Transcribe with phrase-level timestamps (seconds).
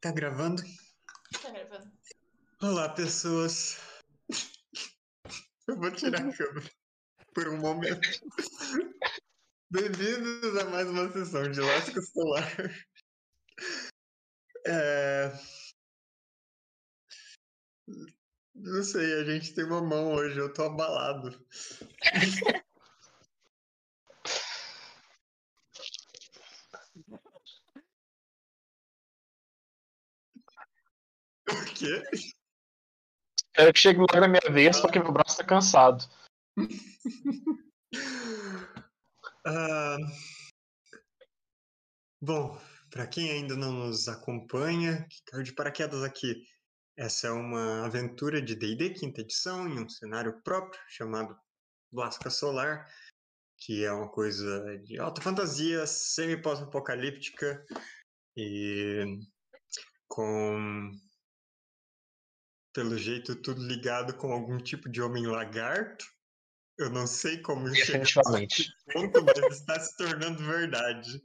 [0.00, 0.62] Tá gravando?
[1.42, 1.92] Tá gravando.
[2.62, 3.76] Olá, pessoas.
[5.68, 6.70] Eu vou tirar a câmera
[7.34, 8.00] por um momento.
[9.70, 12.48] Bem-vindos a mais uma sessão de Lasca Solar.
[14.66, 15.32] É...
[18.54, 21.46] Não sei, a gente tem uma mão hoje, eu tô abalado.
[31.52, 32.02] O quê?
[33.36, 36.04] Espero que chegue logo na minha vez, porque meu braço tá cansado.
[39.42, 39.96] Ah,
[42.22, 46.44] Bom, para quem ainda não nos acompanha, que caiu de paraquedas aqui,
[46.94, 51.34] essa é uma aventura de D&D quinta edição em um cenário próprio chamado
[51.90, 52.86] Lasca Solar,
[53.56, 57.64] que é uma coisa de alta fantasia, semi-pós-apocalíptica
[58.36, 59.18] e
[60.06, 60.92] com
[62.72, 66.04] pelo jeito tudo ligado com algum tipo de homem lagarto.
[66.78, 68.58] Eu não sei como Definitivamente.
[68.58, 71.20] nesse ponto, mas está se tornando verdade.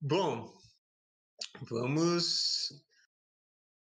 [0.00, 0.52] Bom,
[1.62, 2.84] vamos.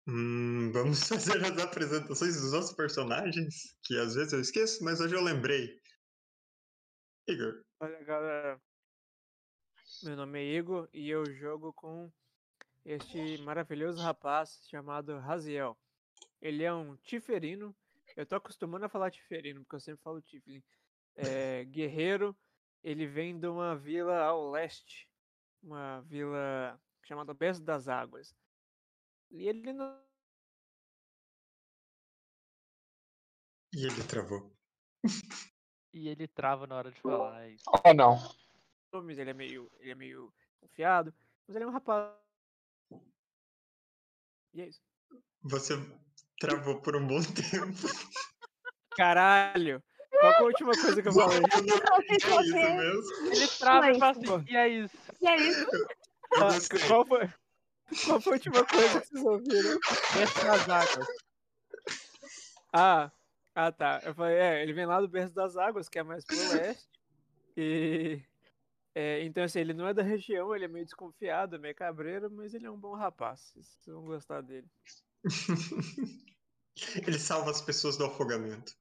[0.07, 5.15] Hum, vamos fazer as apresentações dos nossos personagens, que às vezes eu esqueço, mas hoje
[5.15, 5.79] eu lembrei.
[7.27, 8.61] Igor, Olha, galera.
[10.03, 12.11] Meu nome é Igor e eu jogo com
[12.85, 15.77] este maravilhoso rapaz chamado Raziel.
[16.41, 17.75] Ele é um tiferino.
[18.15, 20.63] Eu tô acostumando a falar tiferino, porque eu sempre falo tiflin.
[21.15, 22.35] É, guerreiro.
[22.83, 25.07] Ele vem de uma vila ao leste.
[25.61, 28.35] Uma vila chamada Besto das Águas.
[29.29, 30.01] E ele não.
[33.73, 34.51] e ele travou.
[35.93, 37.43] E ele trava na hora de falar.
[37.43, 37.63] é isso.
[37.67, 38.17] Oh, não.
[39.09, 41.13] ele é meio, ele é meio confiado,
[41.47, 42.13] mas ele é um rapaz.
[44.53, 44.81] E é isso.
[45.43, 45.73] Você
[46.39, 47.87] travou por um bom tempo.
[48.95, 49.81] Caralho!
[50.19, 51.37] Qual que é a última coisa que eu falei?
[51.37, 53.27] É isso mesmo.
[53.31, 54.97] Ele trava e fala assim, e é isso.
[55.21, 55.65] E é isso.
[55.73, 56.79] Eu Ah, gostei.
[56.87, 57.29] Qual foi,
[58.05, 59.79] qual foi a última coisa que vocês ouviram?
[60.13, 61.07] Desce nas águas.
[62.73, 63.11] Ah,
[63.55, 64.01] ah tá.
[64.03, 66.89] Eu falei, é, ele vem lá do berço das águas, que é mais pro leste.
[67.57, 68.21] E.
[68.93, 72.29] é, então, assim, ele não é da região, ele é meio desconfiado, é meio cabreiro,
[72.29, 73.51] mas ele é um bom rapaz.
[73.53, 74.67] Vocês vão gostar dele.
[77.05, 78.73] Ele salva as pessoas do afogamento.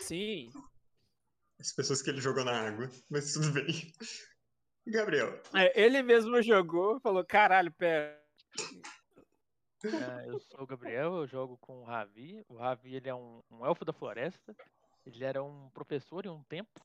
[0.00, 0.50] Sim.
[1.60, 2.90] As pessoas que ele jogou na água.
[3.10, 3.92] Mas tudo bem.
[4.86, 8.18] Gabriel, É, ele mesmo jogou, falou, caralho, pera.
[9.84, 12.42] Ah, eu sou o Gabriel, eu jogo com o Ravi.
[12.48, 14.56] O Ravi ele é um, um elfo da floresta.
[15.04, 16.80] Ele era um professor em um tempo.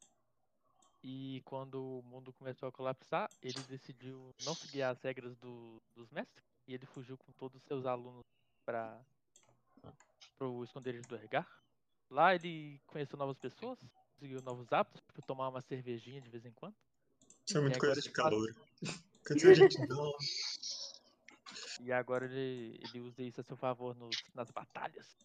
[1.03, 6.09] E quando o mundo começou a colapsar, ele decidiu não seguir as regras do- dos
[6.11, 6.45] mestres.
[6.67, 8.23] E ele fugiu com todos os seus alunos
[8.63, 9.03] para
[10.39, 11.47] o esconderijo do Ergar.
[12.09, 13.79] Lá ele conheceu novas pessoas,
[14.13, 16.75] conseguiu novos hábitos, tipo tomar uma cervejinha de vez em quando.
[17.47, 18.47] isso é muito coisa de calor.
[19.25, 20.13] Quando a gente não.
[21.79, 25.17] E agora ele, ele usa isso a seu favor nos- nas batalhas.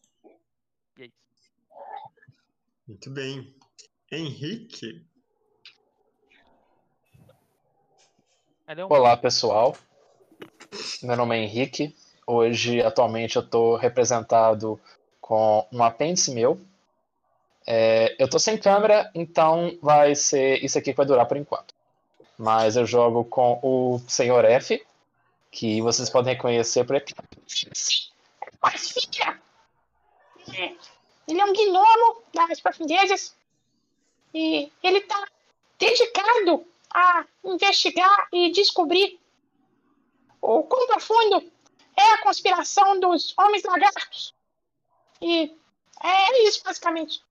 [0.97, 1.53] E é isso.
[2.89, 3.55] Muito bem.
[4.11, 5.07] Henrique, Ele
[6.41, 7.37] é um
[8.89, 9.77] Olá, pessoal.
[11.01, 11.95] Meu nome é Henrique.
[12.27, 14.81] Hoje, atualmente, eu estou representado
[15.21, 16.61] com um apêndice meu.
[17.65, 21.73] É, eu tô sem câmera, então vai ser isso aqui que vai durar por enquanto.
[22.37, 24.85] Mas eu jogo com o Senhor F,
[25.49, 27.15] que vocês podem reconhecer por aqui.
[30.53, 30.75] É,
[31.29, 33.33] Ele é um gnomo das profundezas.
[34.35, 35.25] E ele tá
[35.79, 36.67] dedicado
[36.97, 39.21] a investigar e descobrir
[40.41, 41.53] o quão profundo
[41.95, 44.35] é a conspiração dos homens lagartos.
[45.21, 45.55] E
[46.03, 47.23] é isso, basicamente.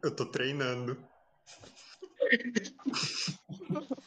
[0.00, 0.96] eu tô treinando.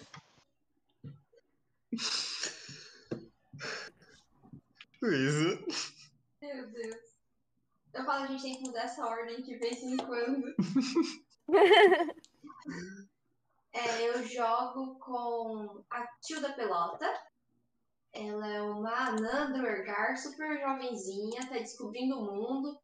[5.02, 5.60] Luísa,
[6.42, 7.11] Meu Deus.
[7.94, 10.56] Eu falo, a gente tem que mudar essa ordem de vez em quando.
[13.74, 17.06] É, eu jogo com a Tilda Pelota.
[18.12, 22.78] Ela é uma anã do Ergar, super jovenzinha, tá descobrindo o mundo.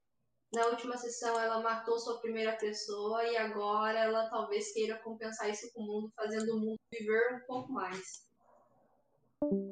[0.54, 5.70] Na última sessão ela matou sua primeira pessoa e agora ela talvez queira compensar isso
[5.74, 8.26] com o mundo, fazendo o mundo viver um pouco mais.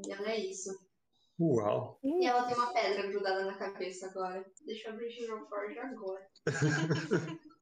[0.05, 0.69] E ela é isso.
[1.39, 1.99] Uau!
[2.03, 4.45] E ela tem uma pedra grudada na cabeça agora.
[4.65, 6.29] Deixa eu abrir o Giroforge agora.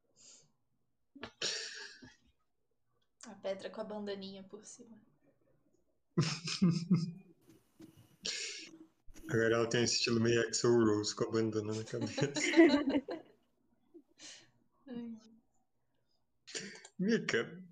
[3.25, 4.97] a pedra com a bandaninha por cima.
[9.29, 12.13] Agora ela tem esse estilo meio Axel Rose com a bandana na cabeça.
[16.99, 17.62] Mika,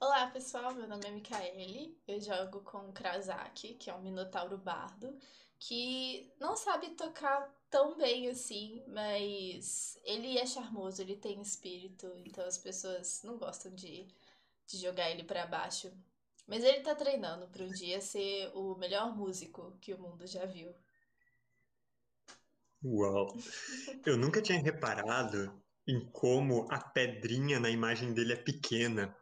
[0.00, 0.72] Olá, pessoal.
[0.74, 1.98] Meu nome é Micaele.
[2.06, 5.12] Eu jogo com o Krasaki, que é um minotauro bardo,
[5.58, 12.44] que não sabe tocar tão bem assim, mas ele é charmoso, ele tem espírito, então
[12.46, 14.06] as pessoas não gostam de,
[14.68, 15.92] de jogar ele pra baixo.
[16.46, 20.46] Mas ele tá treinando pra um dia ser o melhor músico que o mundo já
[20.46, 20.72] viu.
[22.84, 23.36] uau.
[24.06, 29.12] Eu nunca tinha reparado em como a pedrinha na imagem dele é pequena.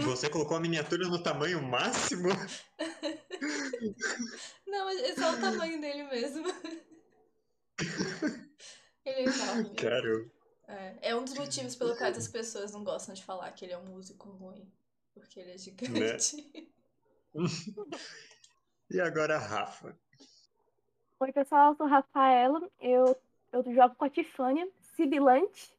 [0.00, 2.28] Você colocou a miniatura no tamanho máximo?
[4.66, 6.46] Não, mas é só o tamanho dele mesmo.
[9.04, 9.74] Ele é enorme.
[9.74, 10.30] Cara,
[10.68, 13.72] É, é um dos motivos pelo quais as pessoas não gostam de falar que ele
[13.72, 14.70] é um músico ruim.
[15.14, 16.36] Porque ele é gigante.
[18.90, 19.98] e agora a Rafa?
[21.20, 22.70] Oi, pessoal, eu sou Rafaela.
[22.80, 23.16] Eu,
[23.52, 25.72] eu jogo com a Tifânia Sibilante,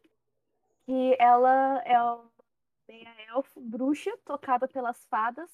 [0.86, 2.29] que ela é
[2.90, 5.50] uma meia-elfo bruxa tocada pelas fadas.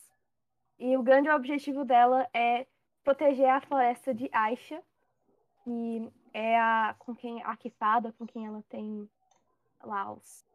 [0.80, 2.66] E o grande objetivo dela é
[3.04, 4.82] proteger a floresta de Aisha,
[5.64, 9.10] que é a com quem a Kifada, com quem ela tem
[9.84, 10.46] lá os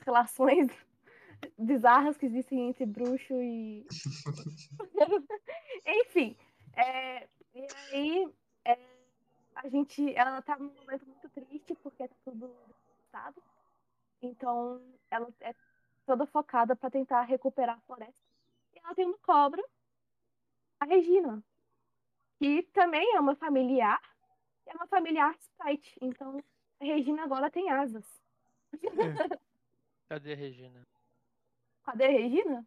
[0.00, 0.68] relações
[1.58, 3.86] bizarras que existem entre bruxo e
[5.86, 6.36] enfim
[6.76, 8.34] é, e aí
[8.66, 8.78] é,
[9.54, 13.42] a gente ela tá num momento muito triste porque tá tudo devastado
[14.20, 15.54] então ela é
[16.04, 18.20] toda focada para tentar recuperar a floresta
[18.74, 19.62] e ela tem uma cobra
[20.80, 21.42] a Regina
[22.38, 24.00] que também é uma familiar
[24.66, 26.42] é uma familiar sprite então
[26.80, 28.04] a Regina agora tem asas
[30.08, 30.86] Cadê a Regina?
[31.84, 32.66] cadê a Regina?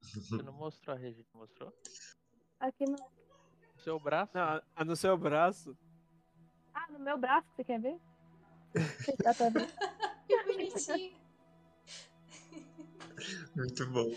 [0.00, 1.72] Você não mostrou a Regina, mostrou?
[2.60, 2.96] aqui no
[3.76, 4.32] Seu braço?
[4.34, 5.76] Não, no seu braço.
[6.72, 7.98] ah no meu braço você quer ver
[9.36, 9.68] pra ver?
[10.26, 11.23] Que bonitinho.
[13.54, 14.12] Muito bom.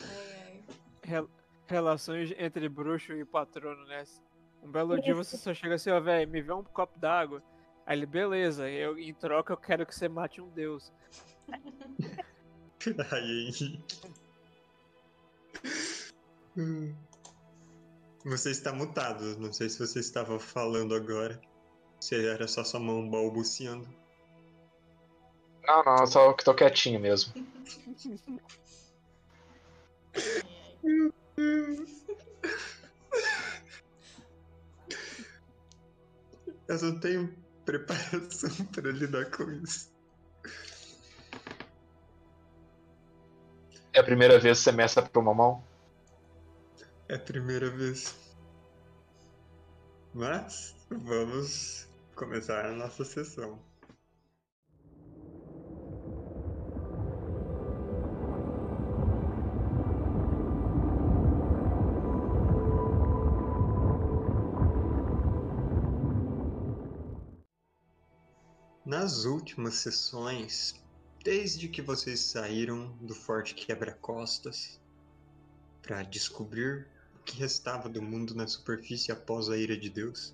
[0.00, 0.64] Ai, ai.
[1.04, 1.30] Rel-
[1.66, 4.04] relações entre bruxo e patrono, né?
[4.62, 7.42] Um belo dia você só chega assim, ó, velho, me vê um copo d'água.
[7.84, 10.92] Aí ele, beleza, eu, em troca eu quero que você mate um deus.
[13.10, 13.80] Ai, Henrique.
[16.56, 16.94] Hum.
[18.24, 19.36] Você está mutado.
[19.38, 21.40] Não sei se você estava falando agora.
[22.00, 23.88] Se era só sua mão balbuciando.
[25.66, 27.32] Não, não, só que tô quietinho mesmo.
[27.36, 28.12] ai,
[30.84, 32.02] ai.
[36.68, 39.92] Eu não tenho preparação para lidar com isso.
[43.92, 45.62] É a primeira vez que você meça pro mamão?
[47.08, 48.14] É a primeira vez.
[50.14, 53.58] Mas vamos começar a nossa sessão.
[69.02, 70.80] Nas últimas sessões,
[71.24, 74.80] desde que vocês saíram do Forte Quebra-Costas
[75.82, 80.32] para descobrir o que restava do mundo na superfície após a ira de Deus,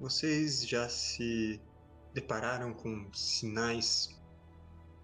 [0.00, 1.60] vocês já se
[2.14, 4.08] depararam com sinais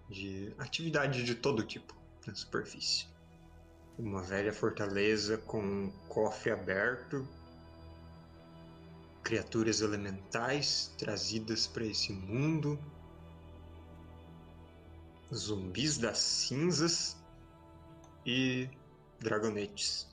[0.09, 1.95] de atividade de todo tipo
[2.25, 3.05] na superfície.
[3.99, 7.23] Uma velha fortaleza com um cofre aberto,
[9.23, 12.79] criaturas elementais trazidas para esse mundo,
[15.33, 17.17] zumbis das cinzas
[18.25, 18.69] e
[19.19, 20.07] dragonetes.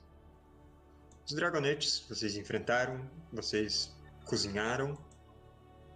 [1.25, 4.97] Os dragonetes vocês enfrentaram, vocês cozinharam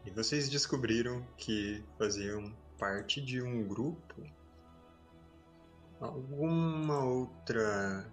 [0.05, 4.21] e vocês descobriram que faziam parte de um grupo.
[5.99, 8.11] Alguma outra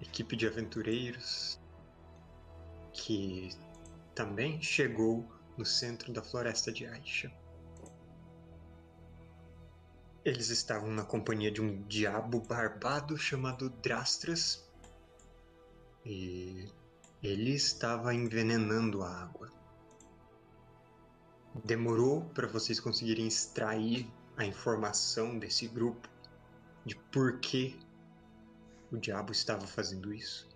[0.00, 1.58] equipe de aventureiros
[2.92, 3.50] que
[4.14, 7.32] também chegou no centro da floresta de Aisha.
[10.24, 14.64] Eles estavam na companhia de um diabo barbado chamado Drastras
[16.04, 16.66] e
[17.22, 19.50] ele estava envenenando a água.
[21.64, 26.08] Demorou para vocês conseguirem extrair a informação desse grupo
[26.84, 27.78] de por que
[28.90, 30.48] o diabo estava fazendo isso.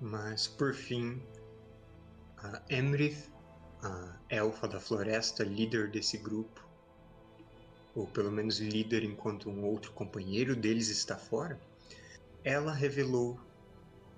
[0.00, 1.22] Mas por fim,
[2.42, 3.30] a Emrith,
[3.82, 6.66] a elfa da floresta, líder desse grupo,
[7.94, 11.60] ou pelo menos líder enquanto um outro companheiro deles está fora,
[12.42, 13.38] ela revelou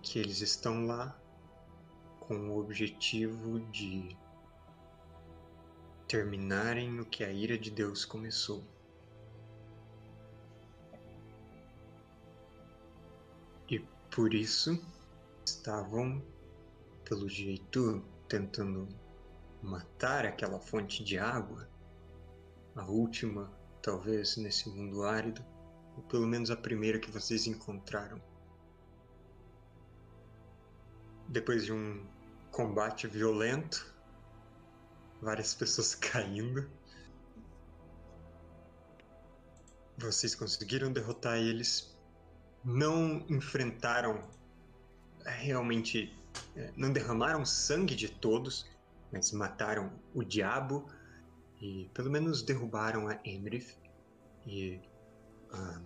[0.03, 1.19] que eles estão lá
[2.21, 4.17] com o objetivo de
[6.07, 8.63] terminarem o que a ira de Deus começou.
[13.69, 13.79] E
[14.11, 14.79] por isso
[15.45, 16.23] estavam,
[17.13, 18.89] pelo jeito, tentando
[19.63, 21.69] matar aquela fonte de água,
[22.75, 23.53] a última,
[23.83, 25.45] talvez, nesse mundo árido,
[25.95, 28.19] ou pelo menos a primeira que vocês encontraram.
[31.29, 32.03] Depois de um
[32.51, 33.95] combate violento,
[35.21, 36.67] várias pessoas caindo.
[39.99, 41.95] Vocês conseguiram derrotar eles,
[42.65, 44.27] não enfrentaram
[45.27, 46.22] é, realmente,
[46.77, 48.67] não derramaram sangue de todos,
[49.13, 50.89] mas mataram o diabo
[51.61, 53.77] e pelo menos derrubaram a Emrith
[54.47, 54.81] e
[55.53, 55.81] a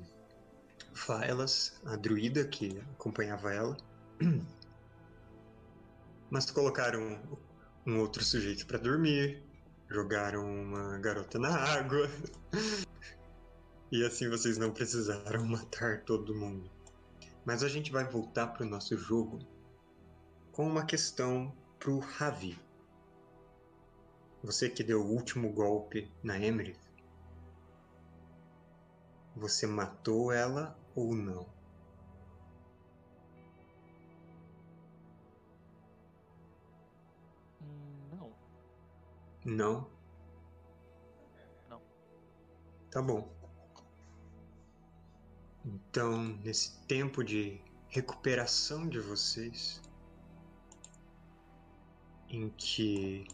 [0.95, 3.77] Faelas, a druida que acompanhava ela.
[6.31, 7.21] Mas colocaram
[7.87, 9.43] um outro sujeito para dormir,
[9.89, 12.11] jogaram uma garota na água.
[13.93, 16.69] e assim vocês não precisaram matar todo mundo.
[17.45, 19.39] Mas a gente vai voltar para o nosso jogo
[20.57, 22.59] com uma questão para o Ravi.
[24.43, 26.75] Você que deu o último golpe na Emily,
[29.37, 31.47] você matou ela ou não?
[39.45, 39.91] Não?
[41.69, 41.83] Não.
[42.91, 43.31] Tá bom.
[45.67, 47.61] Então, nesse tempo de
[47.91, 49.83] recuperação de vocês,
[52.29, 53.27] em que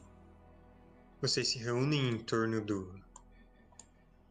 [1.21, 3.01] vocês se reúnem em torno do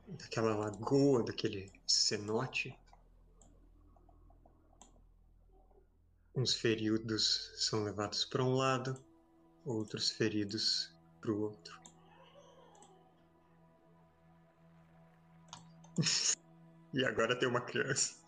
[0.07, 2.77] daquela lagoa, daquele cenote,
[6.35, 9.01] uns feridos são levados para um lado,
[9.65, 11.79] outros feridos pro outro.
[16.93, 18.19] e agora tem uma criança.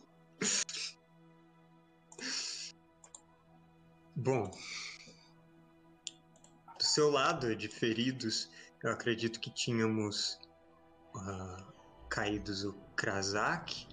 [4.16, 4.52] Bom,
[6.93, 8.51] seu lado de feridos,
[8.83, 10.39] eu acredito que tínhamos
[11.15, 11.73] uh,
[12.07, 13.88] caídos o Krasak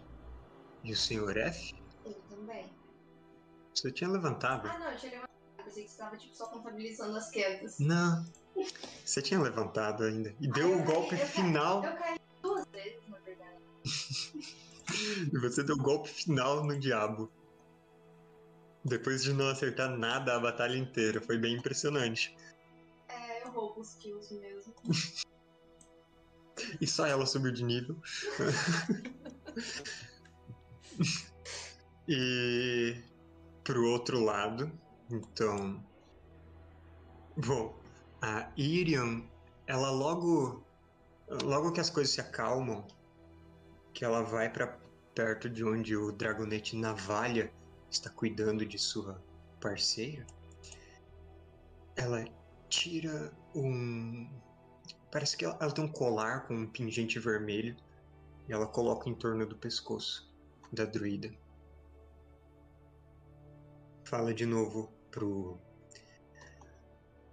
[0.84, 1.38] e o Sr.
[1.38, 1.74] F.
[2.04, 2.70] Eu também.
[3.74, 4.68] Você tinha levantado?
[4.68, 5.30] Ah, não, eu tinha levantado.
[5.64, 7.78] Pensei que você estava tipo, só contabilizando as quedas.
[7.78, 8.26] Não.
[9.02, 10.34] Você tinha levantado ainda.
[10.38, 11.82] E deu o um golpe final.
[11.82, 13.62] Eu caí duas vezes, na verdade.
[15.32, 17.32] e você deu o golpe final no diabo.
[18.84, 21.22] Depois de não acertar nada a batalha inteira.
[21.22, 22.36] Foi bem impressionante.
[23.50, 24.72] Eu roubo os kills mesmo.
[26.80, 27.96] e só ela subiu de nível.
[32.08, 33.02] e
[33.64, 34.70] pro outro lado,
[35.10, 35.84] então.
[37.36, 37.76] Bom,
[38.22, 39.28] a Irian,
[39.66, 40.64] ela logo.
[41.44, 42.84] Logo que as coisas se acalmam,
[43.92, 44.78] que ela vai para
[45.14, 47.52] perto de onde o dragonete Navalha
[47.88, 49.22] está cuidando de sua
[49.60, 50.26] parceira,
[51.94, 52.24] ela
[52.70, 54.30] tira um.
[55.12, 57.76] Parece que ela, ela tem um colar com um pingente vermelho
[58.48, 60.32] e ela coloca em torno do pescoço
[60.72, 61.30] da druida.
[64.04, 65.58] Fala de novo pro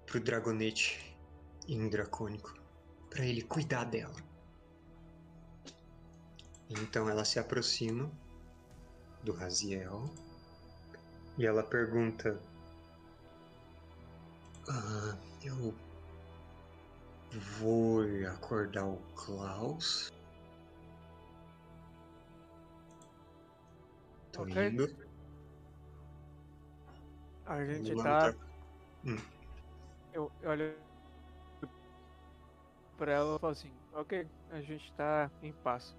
[0.05, 1.15] pro dragonete
[1.67, 2.57] em dracônico
[3.09, 4.15] para ele cuidar dela.
[6.69, 8.11] Então ela se aproxima
[9.23, 10.09] do Raziel
[11.37, 12.39] e ela pergunta:
[14.69, 15.73] ah, Eu
[17.59, 18.01] vou
[18.33, 20.11] acordar o Klaus?
[24.31, 24.67] Tô Ok.
[24.67, 24.87] indo.
[27.45, 28.33] A gente tá.
[28.33, 28.37] tá.
[29.05, 29.17] Hum.
[30.13, 30.75] Eu, eu olho
[32.97, 35.95] pra ela e falo assim, ok, a gente tá em paz.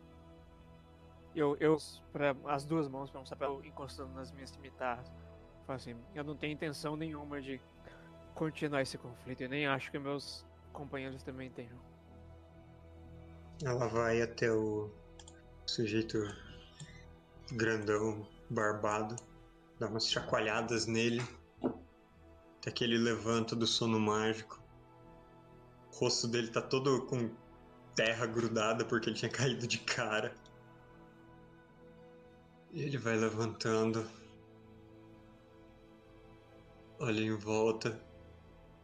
[1.35, 1.77] Eu, eu
[2.13, 5.11] pra as duas mãos pra mostrar pra ela encostando nas minhas cimitarras.
[5.67, 7.61] Falo assim, eu não tenho intenção nenhuma de
[8.39, 9.43] continuar esse conflito.
[9.43, 11.77] E nem acho que meus companheiros também tenham.
[13.65, 14.89] Ela vai até o
[15.67, 16.23] sujeito
[17.53, 19.17] grandão, barbado,
[19.81, 21.21] dá umas chacoalhadas nele,
[22.59, 24.63] até que ele levanta do sono mágico.
[25.93, 27.35] O rosto dele tá todo com
[27.97, 30.33] terra grudada porque ele tinha caído de cara.
[32.71, 34.07] E ele vai levantando,
[37.01, 37.99] olha em volta,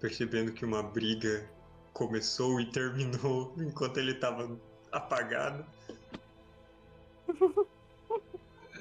[0.04, 1.48] percebendo que uma briga
[1.94, 4.60] começou e terminou enquanto ele estava
[4.92, 5.64] apagado.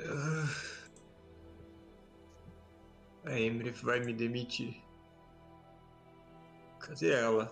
[0.06, 0.50] Ah.
[3.24, 4.84] A Emrith vai me demitir.
[6.82, 7.50] Cadê ela?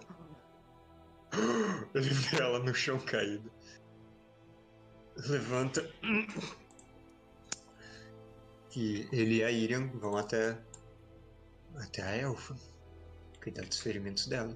[1.96, 3.50] Ele vê ela no chão caído.
[5.16, 5.90] Levanta.
[8.76, 10.62] E ele e a Irian vão até.
[11.78, 12.71] até a elfa.
[13.42, 14.56] Cuidar dos ferimentos dela.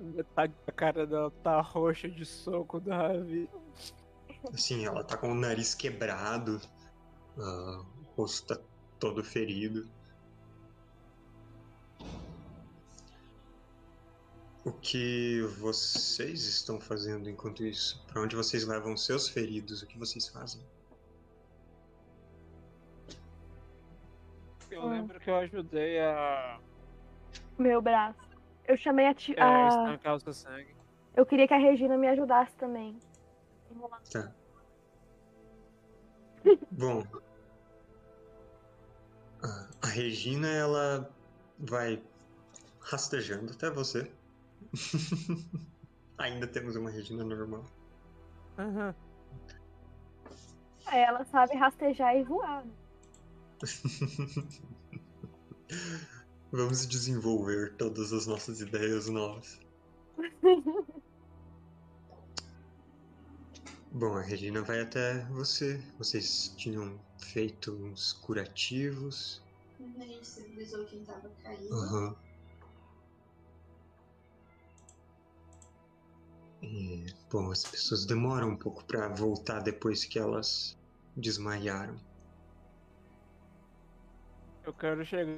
[0.00, 3.48] Metade da cara dela tá roxa de soco do Ravi.
[4.52, 6.60] Assim, ela tá com o nariz quebrado,
[7.38, 8.62] ah, o rosto tá
[8.98, 9.88] todo ferido.
[14.64, 18.02] O que vocês estão fazendo enquanto isso?
[18.06, 19.82] Pra onde vocês levam seus feridos?
[19.82, 20.62] O que vocês fazem?
[24.70, 26.58] Eu lembro que eu ajudei a,
[27.58, 28.18] Meu braço.
[28.66, 29.68] Eu chamei a, ti- é, a a...
[29.68, 30.74] estancar o seu sangue.
[31.14, 32.98] Eu queria que a Regina me ajudasse também.
[34.10, 34.32] Tá.
[36.72, 37.04] Bom.
[39.42, 41.10] a- Regina, ela
[41.58, 42.02] vai
[42.80, 44.10] rastejando até você.
[46.18, 47.64] Ainda temos uma Regina normal.
[48.58, 48.94] Aham.
[50.92, 52.64] É, Ela sabe rastejar e voar.
[56.56, 59.58] Vamos desenvolver todas as nossas ideias novas.
[63.90, 65.82] Bom, a Regina vai até você.
[65.98, 69.42] Vocês tinham feito uns curativos.
[69.80, 71.74] A gente estabilizou quem tava caído.
[71.74, 72.14] Aham.
[76.62, 80.78] E, bom, as pessoas demoram um pouco pra voltar depois que elas
[81.16, 81.96] desmaiaram.
[84.64, 85.36] Eu quero chegar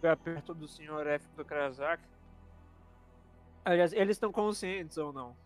[0.00, 1.06] perto do Sr.
[1.06, 2.02] F do Krasak.
[3.64, 5.36] Aliás, eles estão conscientes ou não?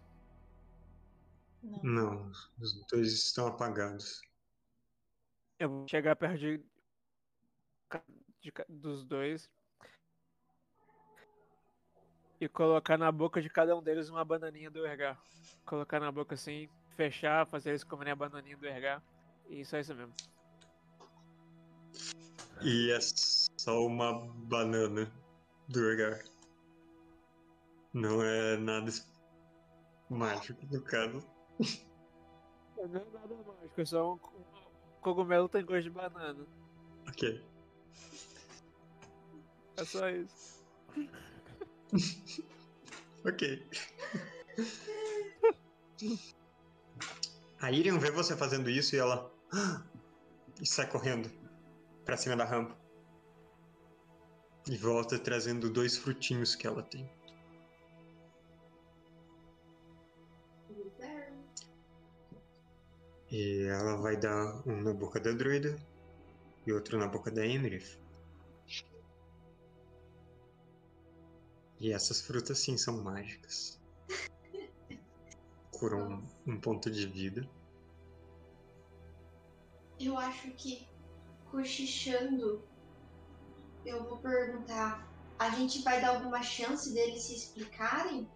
[1.63, 1.83] Não.
[1.83, 4.21] Não, os dois estão apagados.
[5.59, 6.59] Eu vou chegar perto de,
[8.41, 9.51] de dos dois
[12.41, 15.19] e colocar na boca de cada um deles uma bananinha do Ergar.
[15.65, 19.03] Colocar na boca assim, fechar, fazer eles comerem a bananinha do Ergar.
[19.49, 20.15] E só isso mesmo.
[22.61, 22.99] E é
[23.65, 25.11] só uma banana
[25.69, 26.23] do Urgar.
[27.95, 28.93] Não é nada
[30.11, 31.27] mágico no caso.
[32.77, 36.47] Não é nada mágico, é só um, um cogumelo tem gosto de banana.
[37.09, 37.43] Ok.
[39.79, 40.63] É só isso.
[43.27, 43.67] Ok.
[47.59, 49.33] A Irian vê você fazendo isso e ela.
[50.61, 51.31] E sai correndo
[52.05, 52.84] pra cima da rampa.
[54.67, 57.11] E volta trazendo dois frutinhos que ela tem.
[63.31, 65.77] E ela vai dar um na boca da druida
[66.65, 67.99] e outro na boca da Emrith.
[71.81, 73.79] E essas frutas sim são mágicas.
[75.73, 77.47] Curam um ponto de vida.
[79.99, 80.89] Eu acho que,
[81.51, 82.63] cochichando,
[83.85, 85.07] eu vou perguntar:
[85.39, 88.29] a gente vai dar alguma chance deles se explicarem?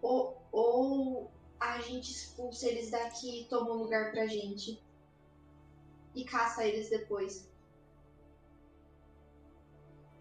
[0.00, 4.82] Ou, ou a gente expulsa eles daqui e toma um lugar pra gente?
[6.14, 7.48] E caça eles depois?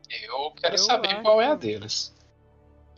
[0.10, 2.14] Eu quero Eu saber qual é a acho- deles.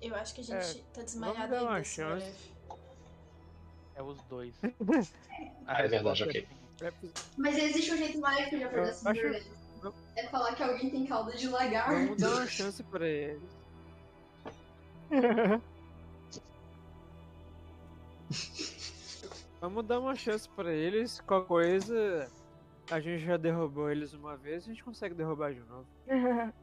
[0.01, 2.51] Eu acho que a É, gente tá desmaiado dar uma chance.
[3.95, 4.53] É os dois.
[5.65, 6.47] Ah, é verdade, ok.
[7.38, 9.62] Mas existe um jeito mágico de acordar Eu esse acho-
[10.15, 11.91] É falar que alguém tem cauda de lagarto.
[11.91, 13.58] Vamos dar uma chance pra eles.
[19.60, 21.22] Vamos dar uma chance pra eles.
[21.22, 22.30] Qualquer coisa,
[22.91, 25.86] a gente já derrubou eles uma vez, a gente consegue derrubar de novo.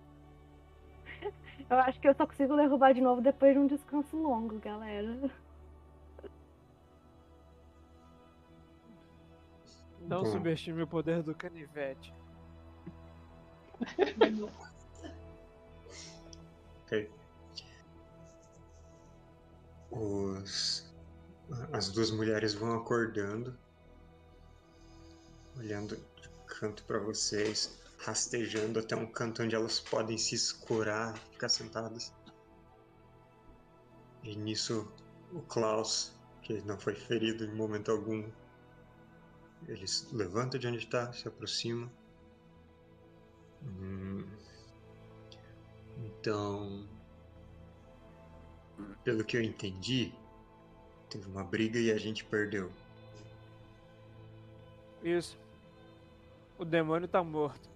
[1.68, 5.30] Eu acho que eu só consigo derrubar de novo depois de um descanso longo, galera.
[10.00, 10.32] Não Bom.
[10.32, 12.12] subestime o poder do canivete.
[16.84, 17.10] Ok.
[19.90, 20.90] Os...
[21.72, 23.58] As duas mulheres vão acordando,
[25.56, 31.48] olhando de canto para vocês, rastejando até um canto onde elas podem se escorar, ficar
[31.48, 32.12] sentadas.
[34.22, 34.92] E nisso,
[35.32, 36.12] o Klaus,
[36.42, 38.30] que não foi ferido em momento algum,
[39.66, 41.90] ele levanta de onde está, se aproxima.
[43.62, 44.24] Hum.
[45.98, 46.86] Então,
[49.04, 50.12] pelo que eu entendi,
[51.10, 52.70] Teve uma briga e a gente perdeu.
[55.02, 55.36] Isso.
[56.56, 57.68] O demônio tá morto.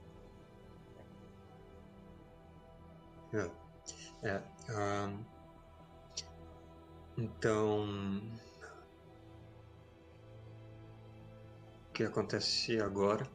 [3.33, 3.51] É.
[4.29, 5.13] é ah,
[7.19, 8.23] então.
[11.89, 13.29] O que acontece agora?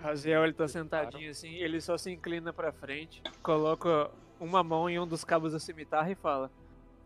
[0.00, 4.98] Raziel, ele tá sentadinho assim, ele só se inclina pra frente, coloca uma mão em
[4.98, 6.50] um dos cabos da cimitarra e fala: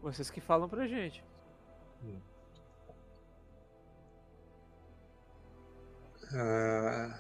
[0.01, 1.25] Vocês que falam pra gente.
[2.05, 2.21] Hum.
[6.37, 7.19] Ah,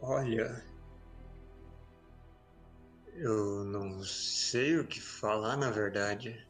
[0.00, 0.64] olha,
[3.14, 6.46] eu não sei o que falar, na verdade.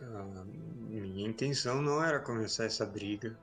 [0.00, 3.38] Ah, minha intenção não era começar essa briga.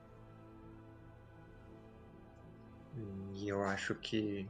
[3.36, 4.48] E eu acho que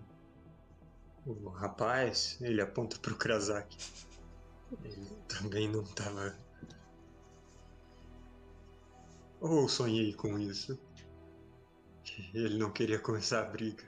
[1.26, 3.78] o rapaz, ele aponta pro Krasak.
[4.84, 6.36] Ele também não tava.
[9.40, 10.80] Ou sonhei com isso.
[12.34, 13.84] Ele não queria começar a briga.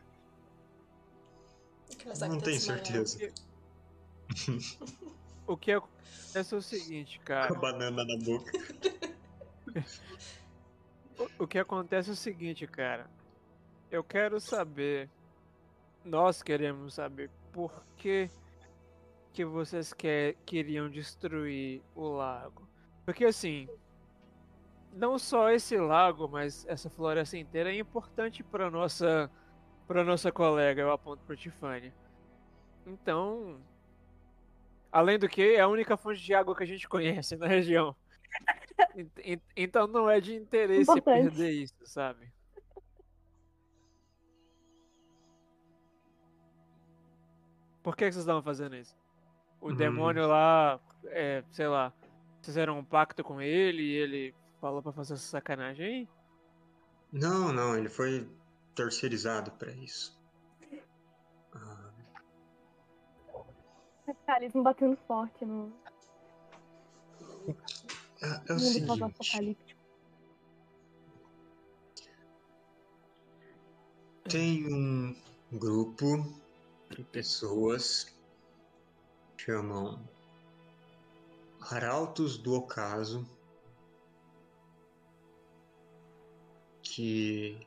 [1.98, 3.34] Krasak Não tá tenho certeza.
[5.48, 7.56] O que acontece é o seguinte, Com cara.
[7.56, 8.52] a banana na boca.
[11.38, 13.10] O que acontece é o seguinte, cara.
[13.92, 15.10] Eu quero saber.
[16.04, 18.30] Nós queremos saber por que
[19.34, 22.68] que vocês quer, queriam destruir o lago.
[23.06, 23.70] Porque assim,
[24.92, 29.30] não só esse lago, mas essa floresta inteira é importante para nossa
[29.88, 31.94] para nossa colega, eu aponto para Tiffany.
[32.86, 33.60] Então,
[34.92, 37.96] além do que, é a única fonte de água que a gente conhece na região.
[38.96, 41.24] Ent- ent- Então não é de interesse Importante.
[41.30, 42.32] perder isso, sabe?
[47.84, 48.96] Por que que vocês estavam fazendo isso?
[49.60, 49.76] O Hum.
[49.76, 51.94] demônio lá, é, sei lá,
[52.42, 56.10] fizeram um pacto com ele e ele falou pra fazer essa sacanagem aí?
[57.12, 58.30] Não, não, ele foi
[58.76, 60.20] terceirizado pra isso.
[61.54, 61.92] Ah,
[64.06, 65.74] Capitalismo batendo forte no
[68.22, 69.78] é, é o mundo seguinte.
[74.30, 75.16] Tem um
[75.52, 76.41] grupo
[77.12, 78.08] pessoas
[79.38, 80.08] chamam
[81.62, 83.26] Arautos do Ocaso
[86.84, 87.66] que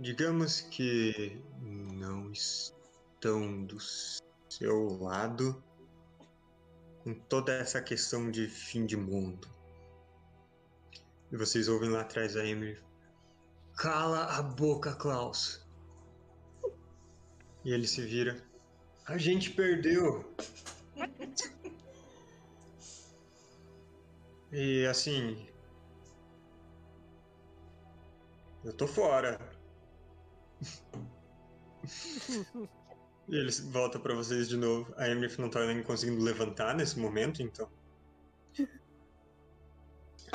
[0.00, 3.78] digamos que não estão do
[4.48, 5.62] seu lado
[7.02, 9.48] com toda essa questão de fim de mundo.
[11.32, 12.80] E vocês ouvem lá atrás a Emily
[13.76, 15.63] Cala a boca, Klaus.
[17.64, 18.42] E ele se vira.
[19.06, 20.34] A gente perdeu.
[24.52, 25.48] E assim.
[28.62, 29.38] Eu tô fora.
[33.28, 34.92] E ele volta pra vocês de novo.
[34.96, 37.68] A Emily não tá nem conseguindo levantar nesse momento, então.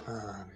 [0.06, 0.48] Ah.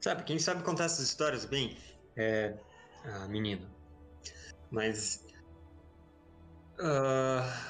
[0.00, 1.76] Sabe, quem sabe contar essas histórias bem
[2.16, 2.56] é
[3.04, 3.77] a menina.
[4.70, 5.24] Mas.
[6.80, 7.68] ah,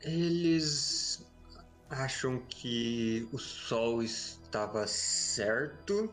[0.00, 1.26] eles
[1.90, 6.12] acham que o sol estava certo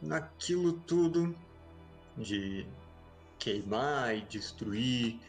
[0.00, 1.34] naquilo tudo
[2.16, 2.66] de
[3.38, 5.20] queimar e destruir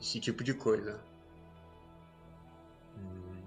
[0.00, 1.00] esse tipo de coisa.
[2.96, 3.42] Hum.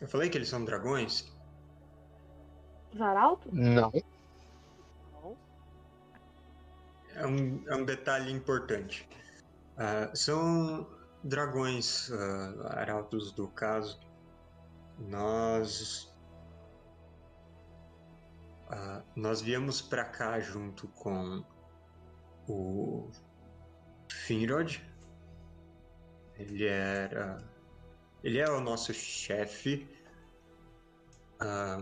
[0.00, 1.32] Eu falei que eles são dragões?
[2.92, 3.52] Os arautos?
[3.52, 3.90] Não.
[7.16, 9.08] É um, é um detalhe importante.
[9.76, 10.86] Ah, são
[11.22, 14.00] dragões ah, arautos do caso.
[14.98, 16.14] Nós.
[18.68, 21.44] ah, nós viemos pra cá junto com
[22.48, 23.10] o
[24.10, 24.82] Finrod.
[26.36, 27.38] Ele era.
[28.22, 29.88] Ele é o nosso chefe.
[31.40, 31.78] Ah,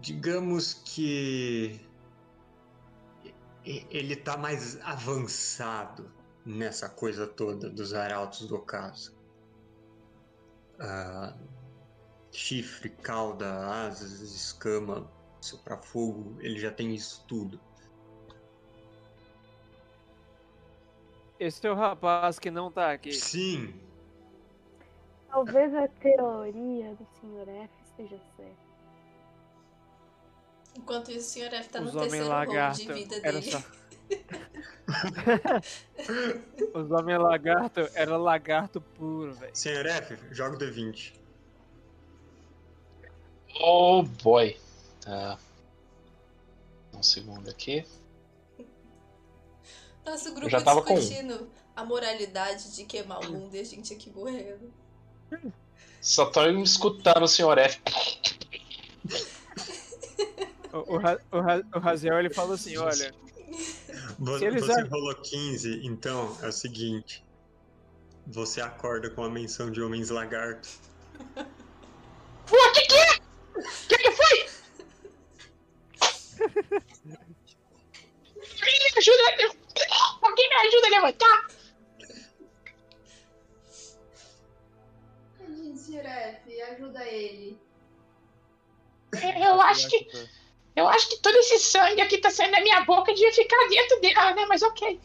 [0.00, 1.80] digamos que
[3.64, 6.10] ele tá mais avançado
[6.44, 9.14] nessa coisa toda dos arautos do ocaso.
[10.78, 11.36] Ah,
[12.32, 15.10] chifre, cauda, asas, escama,
[15.40, 17.60] soprar fogo, ele já tem isso tudo.
[21.38, 23.12] Esse é o rapaz que não tá aqui.
[23.12, 23.74] Sim,
[25.30, 27.48] Talvez a teoria do Sr.
[27.48, 28.69] F esteja certa.
[30.80, 33.52] Enquanto isso, o senhor F tá no Os homens terceiro de vida era dele.
[33.52, 33.62] só.
[36.74, 39.54] Os homens lagarto era lagarto puro, velho.
[39.54, 41.12] Senhor F, joga o D20.
[43.60, 44.58] Oh boy.
[45.02, 45.38] Tá.
[46.94, 47.84] Um segundo aqui.
[50.04, 50.98] Nosso grupo já tava com um.
[50.98, 54.72] discutindo a moralidade de queimar o mundo e a gente aqui morrendo.
[56.00, 57.80] Só tô escutando o senhor F.
[60.72, 60.98] O, o, o,
[61.40, 63.12] Ra- o Raziel ele falou assim: olha,
[64.18, 67.24] Vo- Se eles Você rolou 15, então é o seguinte.
[68.26, 70.68] Você acorda com a menção de homens lagarto.
[72.46, 73.18] Pô, que que é?
[73.88, 74.46] Que que foi?
[78.60, 79.56] Alguém me ajuda.
[80.22, 81.46] Alguém me ajuda a levantar?
[85.38, 87.58] Tadinho, senhor F, ajuda ele.
[89.44, 90.08] Eu acho que.
[90.80, 94.00] Eu acho que todo esse sangue aqui tá saindo da minha boca devia ficar dentro
[94.00, 94.46] dela, né?
[94.46, 94.98] Mas ok.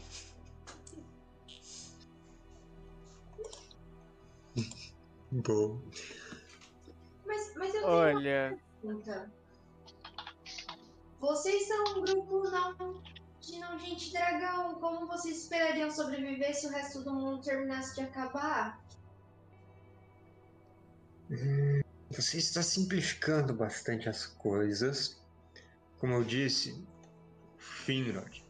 [5.31, 5.81] Boa.
[7.25, 9.31] Mas, mas eu tenho olha, uma pergunta.
[11.19, 13.01] Vocês são um grupo não,
[13.41, 14.75] de não gente dragão.
[14.75, 18.81] Como vocês esperariam sobreviver se o resto do mundo terminasse de acabar?
[22.11, 25.24] Você está simplificando bastante as coisas.
[26.05, 26.87] Como eu disse,
[27.57, 28.45] Finrod,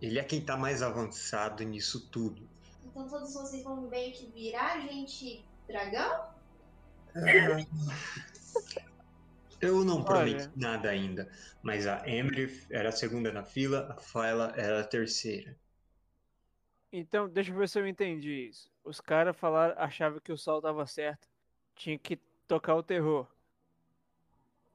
[0.00, 2.48] ele é quem está mais avançado nisso tudo.
[2.82, 6.30] Então todos vocês vão meio que virar gente dragão?
[9.60, 10.52] Eu não prometi Olha.
[10.56, 11.30] nada ainda,
[11.62, 15.54] mas a Emrith era a segunda na fila, a Fyla era a terceira.
[16.90, 18.72] então deixa eu ver se eu entendi isso.
[18.82, 21.28] Os caras falaram, achavam que o sol tava certo,
[21.76, 23.28] tinha que tocar o terror.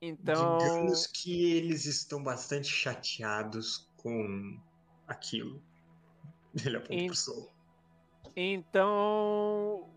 [0.06, 4.60] Então, Digamos que eles estão bastante chateados com
[5.08, 5.62] aquilo.
[6.66, 7.54] Ele aponta Em- pro sol.
[8.36, 9.90] então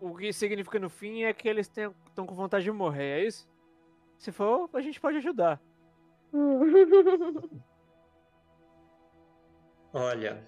[0.00, 3.48] o que significa no fim é que eles estão com vontade de morrer, é isso?
[4.18, 5.58] Se for, a gente pode ajudar.
[9.92, 10.46] Olha,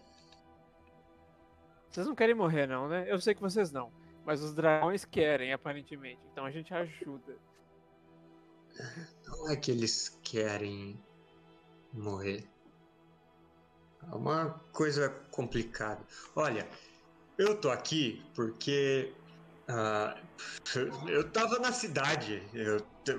[1.88, 3.06] Vocês não querem morrer, não, né?
[3.10, 3.90] Eu sei que vocês não.
[4.24, 6.20] Mas os dragões querem, aparentemente.
[6.32, 7.38] Então a gente ajuda.
[9.26, 10.98] Não é que eles querem
[11.92, 12.48] morrer.
[14.10, 16.00] É uma coisa complicada.
[16.34, 16.68] Olha,
[17.38, 19.12] eu tô aqui porque
[19.68, 20.16] ah,
[21.08, 22.42] eu tava na cidade.
[22.54, 23.18] Eu t-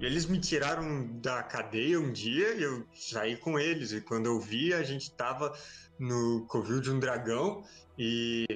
[0.00, 3.92] eles me tiraram da cadeia um dia e eu saí com eles.
[3.92, 5.52] E quando eu vi, a gente tava
[5.98, 7.64] no covil de um dragão
[7.98, 8.46] e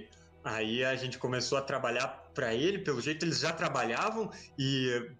[0.44, 2.78] aí a gente começou a trabalhar pra ele.
[2.78, 5.10] Pelo jeito, eles já trabalhavam e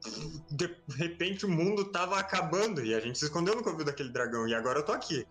[0.51, 4.47] de repente o mundo tava acabando e a gente se escondeu no covil daquele dragão.
[4.47, 5.27] E agora eu tô aqui.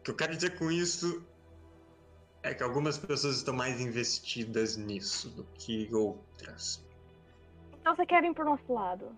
[0.00, 1.24] O que eu quero dizer com isso
[2.42, 6.84] é que algumas pessoas estão mais investidas nisso do que outras.
[7.80, 9.16] Então você quer vir pro nosso lado?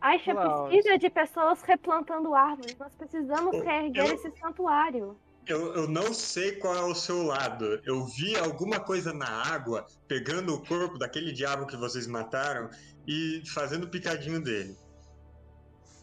[0.00, 0.68] Aisha Klaus.
[0.68, 2.76] precisa de pessoas replantando árvores.
[2.78, 5.16] Nós precisamos reerguer eu- esse santuário.
[5.46, 7.80] Eu, eu não sei qual é o seu lado.
[7.84, 12.68] Eu vi alguma coisa na água pegando o corpo daquele diabo que vocês mataram
[13.06, 14.76] e fazendo picadinho dele.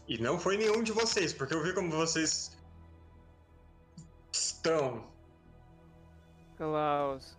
[0.08, 2.56] E não foi nenhum de vocês, porque eu vi como vocês
[4.32, 5.04] estão.
[6.56, 7.36] Klaus,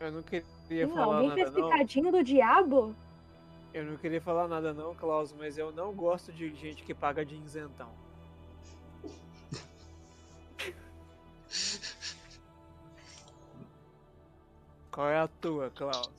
[0.00, 1.70] eu não queria Ih, falar alguém nada, fez não.
[1.70, 2.94] picadinho do diabo?
[3.72, 7.24] Eu não queria falar nada, não, Klaus, mas eu não gosto de gente que paga
[7.24, 8.01] de isentão.
[14.92, 16.10] Qual é a tua, Klaus?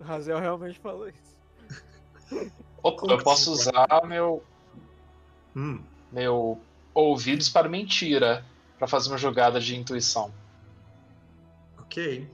[0.00, 1.36] O Razel realmente falou isso.
[2.82, 4.42] Opa, eu posso usar meu,
[5.54, 6.58] Hum, meu
[6.94, 8.44] ouvidos para mentira
[8.78, 10.32] para fazer uma jogada de intuição.
[11.78, 12.28] ok.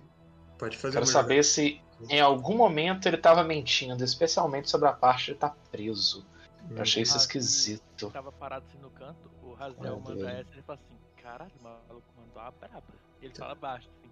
[0.57, 4.92] Pode fazer Quero uma saber se em algum momento ele estava mentindo, especialmente sobre a
[4.92, 6.24] parte de estar preso.
[6.70, 8.11] Eu achei isso esquisito.
[8.11, 11.52] Tava parado assim no canto, o Razel Olha manda essa e ele fala assim, caralho,
[11.59, 12.83] o maluco mandou a braba.
[13.20, 14.11] Ele fala baixo, assim.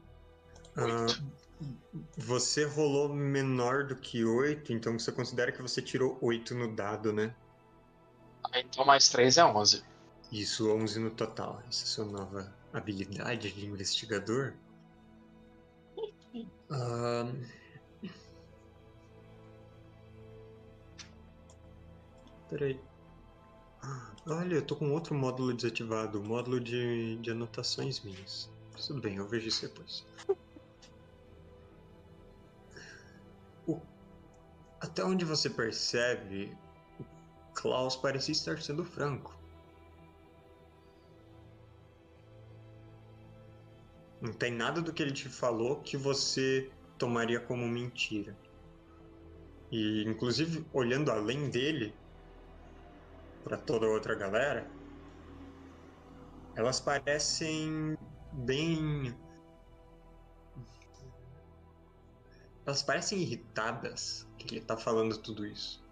[0.77, 1.07] Ah,
[2.17, 7.13] você rolou menor do que 8, então você considera que você tirou 8 no dado,
[7.13, 7.35] né?
[8.55, 9.83] Então mais 3 é 11.
[10.31, 11.63] Isso, 11 no total.
[11.69, 14.55] Essa é a sua nova habilidade de investigador.
[16.71, 17.31] Ah,
[22.49, 22.81] Peraí.
[23.83, 28.51] Ah, Olha, eu tô com outro módulo desativado, o módulo de, de anotações minhas.
[28.87, 30.07] Tudo bem, eu vejo isso depois.
[33.67, 33.81] O-
[34.81, 36.57] Até onde você percebe,
[37.01, 37.05] o
[37.55, 39.35] Klaus parecia estar sendo franco.
[44.21, 48.37] Não tem nada do que ele te falou que você tomaria como mentira.
[49.71, 51.95] E, inclusive, olhando além dele,
[53.45, 54.71] para toda a outra galera,
[56.57, 57.97] elas parecem
[58.33, 59.15] bem.
[62.67, 65.85] Elas parecem irritadas que ele tá falando tudo isso.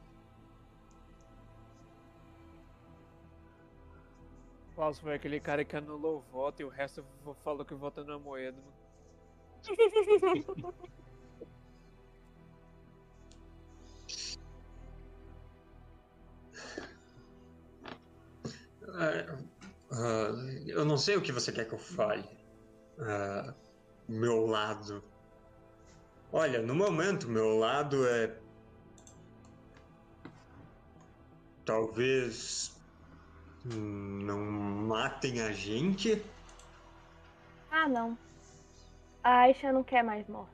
[4.74, 7.04] Klaus foi aquele cara que anulou o voto e o resto
[7.44, 8.58] falou que vota na moeda.
[18.82, 19.44] Uh,
[19.92, 22.26] uh, eu não sei o que você quer que eu fale.
[22.98, 23.54] Uh,
[24.08, 25.12] meu lado.
[26.33, 28.35] Olha, no momento, meu lado é.
[31.64, 32.81] Talvez.
[33.64, 36.25] Não matem a gente.
[37.71, 38.18] Ah, não.
[39.23, 40.51] A Aisha não quer mais morte.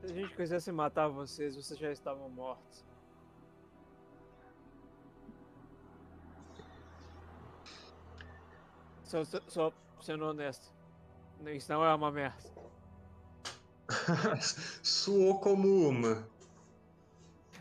[0.00, 2.84] Se a gente quisesse matar vocês, vocês já estavam mortos.
[9.02, 10.72] Só, só sendo honesto.
[11.46, 12.52] Isso não é uma ameaça.
[14.82, 16.28] Suou como uma.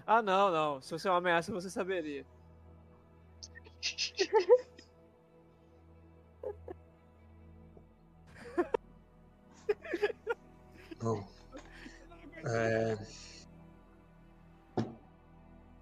[0.05, 0.81] Ah, não, não.
[0.81, 2.25] Se fosse uma ameaça, você saberia.
[10.99, 11.27] Bom.
[12.43, 12.97] É...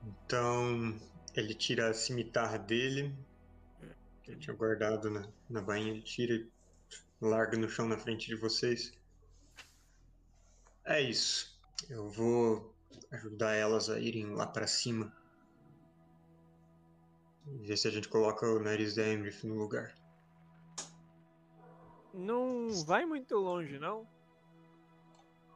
[0.06, 0.99] Então,
[1.36, 3.13] ele tira a cimitarra dele,
[4.23, 6.51] que ele tinha guardado na, na bainha, ele tira e
[7.21, 8.91] larga no chão na frente de vocês.
[10.85, 11.59] É isso.
[11.89, 12.73] Eu vou
[13.11, 15.11] ajudar elas a irem lá para cima.
[17.45, 19.93] E ver se a gente coloca o nariz da Emrith no lugar.
[22.13, 24.07] Não vai muito longe, não.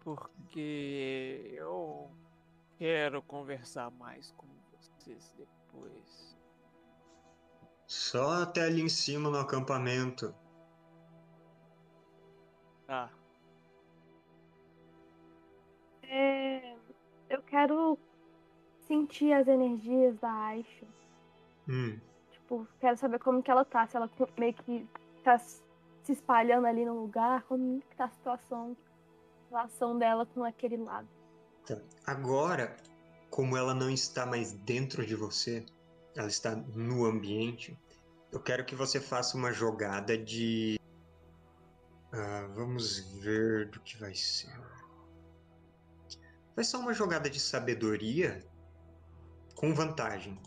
[0.04, 2.10] Porque eu
[2.78, 6.38] quero conversar mais com vocês depois.
[7.86, 10.34] Só até ali em cima no acampamento.
[12.86, 13.12] Tá.
[16.10, 16.76] É,
[17.30, 17.98] eu quero
[18.88, 20.88] sentir as energias da Aisha.
[21.68, 22.00] Hum.
[22.32, 23.86] Tipo, quero saber como que ela tá.
[23.88, 24.88] Se ela meio que
[25.24, 25.62] tá se
[26.14, 27.44] espalhando ali no lugar.
[27.44, 28.76] Como que tá a situação,
[29.48, 31.08] a relação dela com aquele lado.
[31.66, 31.78] Tá.
[32.06, 32.76] Agora,
[33.30, 35.66] como ela não está mais dentro de você,
[36.16, 37.78] ela está no ambiente,
[38.32, 40.80] eu quero que você faça uma jogada de.
[42.12, 44.50] Ah, vamos ver do que vai ser.
[46.58, 48.44] Vai ser uma jogada de sabedoria
[49.54, 50.42] com vantagem.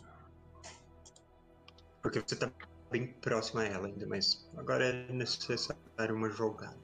[2.01, 2.51] Porque você está
[2.91, 6.77] bem próximo a ela ainda, mas agora é necessário uma jogada.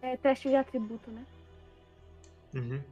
[0.00, 1.26] É teste de atributo, né?
[2.54, 2.82] Uhum.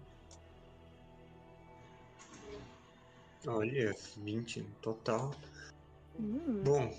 [3.47, 5.35] Olha, 20 no total.
[6.21, 6.63] Hum.
[6.63, 6.95] Bom,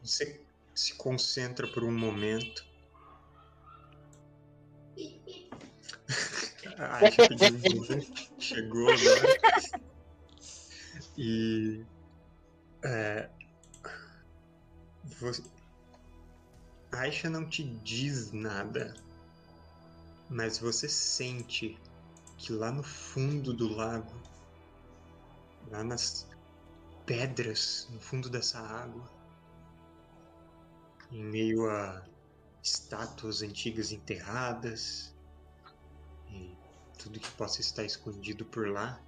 [0.00, 0.40] você
[0.74, 2.64] se concentra por um momento.
[6.78, 9.76] Ah, que chegou agora.
[11.16, 11.84] E.
[12.84, 13.30] É,
[15.18, 15.42] você,
[16.92, 18.94] a Aisha não te diz nada,
[20.28, 21.78] mas você sente
[22.36, 24.12] que lá no fundo do lago
[25.70, 26.26] lá nas
[27.04, 29.08] pedras no fundo dessa água,
[31.10, 32.04] em meio a
[32.62, 35.14] estátuas antigas enterradas
[36.98, 39.00] tudo que possa estar escondido por lá,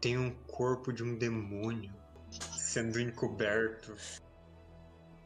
[0.00, 1.92] tem um corpo de um demônio
[2.52, 3.94] sendo encoberto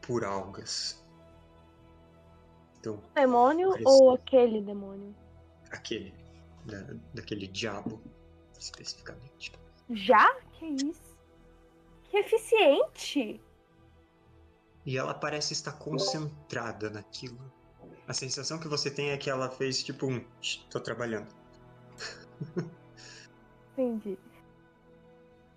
[0.01, 1.03] por algas.
[2.79, 5.15] Então, demônio parece- ou aquele demônio?
[5.71, 6.13] aquele,
[6.65, 8.01] da- daquele diabo
[8.57, 9.51] especificamente.
[9.89, 10.33] Já?
[10.53, 11.17] Que isso?
[12.05, 13.41] Que eficiente!
[14.85, 17.51] E ela parece estar concentrada naquilo.
[18.07, 20.23] A sensação que você tem é que ela fez tipo um.
[20.41, 21.27] "Shh, tô trabalhando.
[23.73, 24.17] Entendi.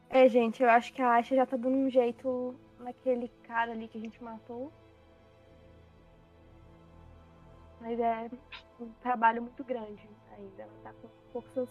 [0.08, 3.86] É, gente, eu acho que a Aisha já tá dando um jeito naquele cara ali
[3.86, 4.72] que a gente matou.
[7.80, 8.28] Mas é
[8.80, 10.62] um trabalho muito grande ainda.
[10.62, 11.68] Ela tá com forças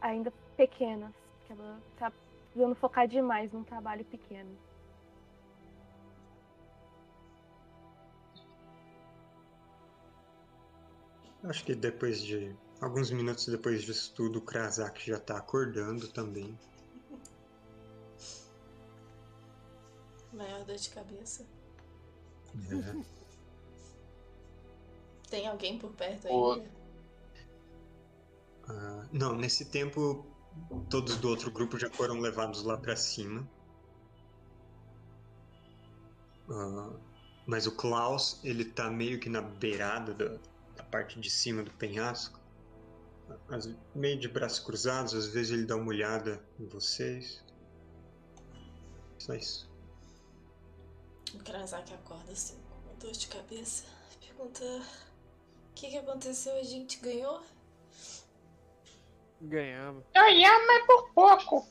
[0.00, 1.12] ainda pequenas.
[1.46, 2.10] Que ela tá
[2.46, 4.50] precisando focar demais num trabalho pequeno.
[11.44, 16.58] Acho que depois de alguns minutos depois disso tudo, o Krasak já tá acordando também.
[20.32, 21.46] Maior dor de cabeça.
[22.70, 23.28] É.
[25.30, 26.70] Tem alguém por perto ainda?
[28.68, 30.26] Ah, não, nesse tempo
[30.90, 33.48] todos do outro grupo já foram levados lá pra cima.
[36.50, 36.90] Ah,
[37.46, 40.38] mas o Klaus, ele tá meio que na beirada da, da
[40.90, 42.38] parte de cima do penhasco.
[43.48, 47.44] Às- meio de braços cruzados, às vezes ele dá uma olhada em vocês.
[49.18, 49.68] Só isso.
[51.34, 53.84] O Krasak acorda assim, com uma dor de cabeça.
[54.20, 56.56] Pergunta: O que, que aconteceu?
[56.56, 57.42] A gente ganhou?
[59.40, 60.04] Ganhamos.
[60.14, 61.68] Ganhamos, mas por pouco.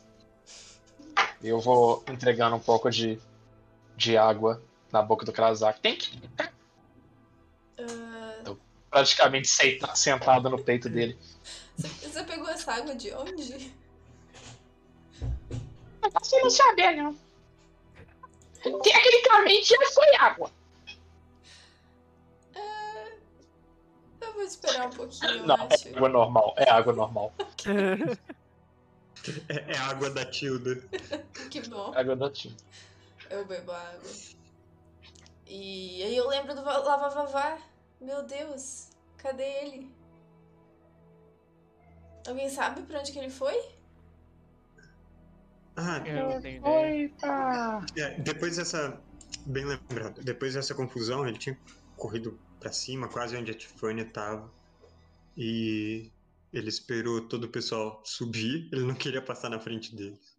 [1.43, 3.19] Eu vou entregando um pouco de,
[3.95, 4.61] de água
[4.91, 5.79] na boca do Krasak.
[5.81, 6.19] Tem que
[7.79, 8.06] Ah,
[8.89, 9.47] praticamente
[9.95, 11.17] sentado no peito dele.
[11.77, 13.71] você, pegou essa água de onde?
[16.21, 17.15] Você não sabe, não.
[18.81, 20.51] Tecnicamente já foi água.
[22.55, 23.09] Ah,
[24.21, 25.87] eu vou esperar um pouquinho, Não, acho.
[25.87, 26.53] é água normal.
[26.57, 27.33] É água normal.
[29.49, 30.81] É, é água da Tilda.
[31.51, 31.93] Que bom.
[31.93, 32.51] É água da tia.
[33.29, 34.09] Eu bebo água.
[35.45, 37.57] E aí eu lembro do Va- Lava Vavá.
[37.99, 39.91] Meu Deus, cadê ele?
[42.27, 43.55] Alguém sabe pra onde que ele foi?
[45.75, 46.97] Ah, Eu não tenho ideia.
[47.01, 47.85] Eita.
[47.95, 49.01] É, depois dessa.
[49.45, 51.57] Bem lembrado, depois dessa confusão, ele tinha
[51.95, 54.51] corrido pra cima, quase onde a Tifânia tava.
[55.37, 56.11] E
[56.51, 60.37] ele esperou todo o pessoal subir, ele não queria passar na frente deles.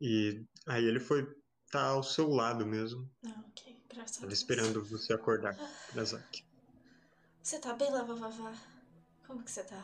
[0.00, 1.26] E aí ele foi
[1.70, 5.56] tá ao seu lado mesmo, Não, ok, graças a tava esperando você acordar,
[5.92, 6.44] Krazak.
[7.42, 8.54] Você tá bem, Lava Vavá?
[9.26, 9.82] Como que você tá?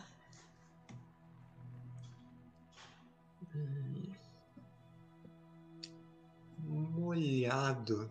[6.59, 8.11] Molhado.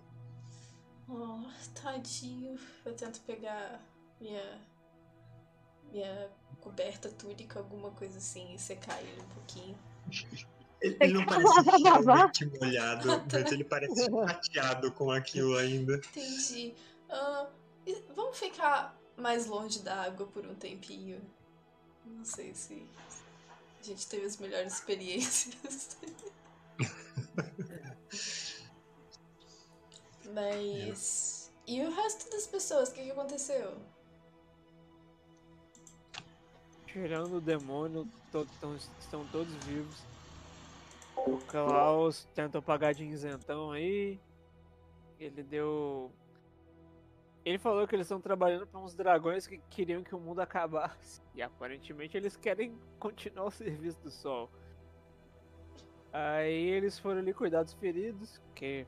[1.07, 1.43] Oh,
[1.73, 2.59] tadinho.
[2.85, 3.81] Eu tento pegar
[4.19, 4.61] minha.
[5.91, 6.29] minha
[6.61, 9.77] coberta túnica, alguma coisa assim, e secar ele um pouquinho.
[10.81, 15.95] Ele, ele não parece realmente molhado, mas ele parece chateado com aquilo ainda.
[15.95, 16.73] Entendi.
[17.85, 21.21] E vamos ficar mais longe da água por um tempinho.
[22.05, 22.87] Não sei se
[23.79, 25.97] a gente teve as melhores experiências.
[30.33, 31.51] Mas.
[31.67, 32.89] E o resto das pessoas?
[32.89, 33.77] O que, que aconteceu?
[36.87, 39.95] Tirando o demônio, to- tão- estão todos vivos.
[41.27, 44.19] O Klaus tentou pagar de isentão aí.
[45.19, 46.11] Ele deu.
[47.43, 51.21] Ele falou que eles estão trabalhando para uns dragões que queriam que o mundo acabasse.
[51.39, 54.49] E aparentemente eles querem continuar o serviço do sol.
[56.11, 58.85] Aí eles foram ali cuidar dos feridos, que,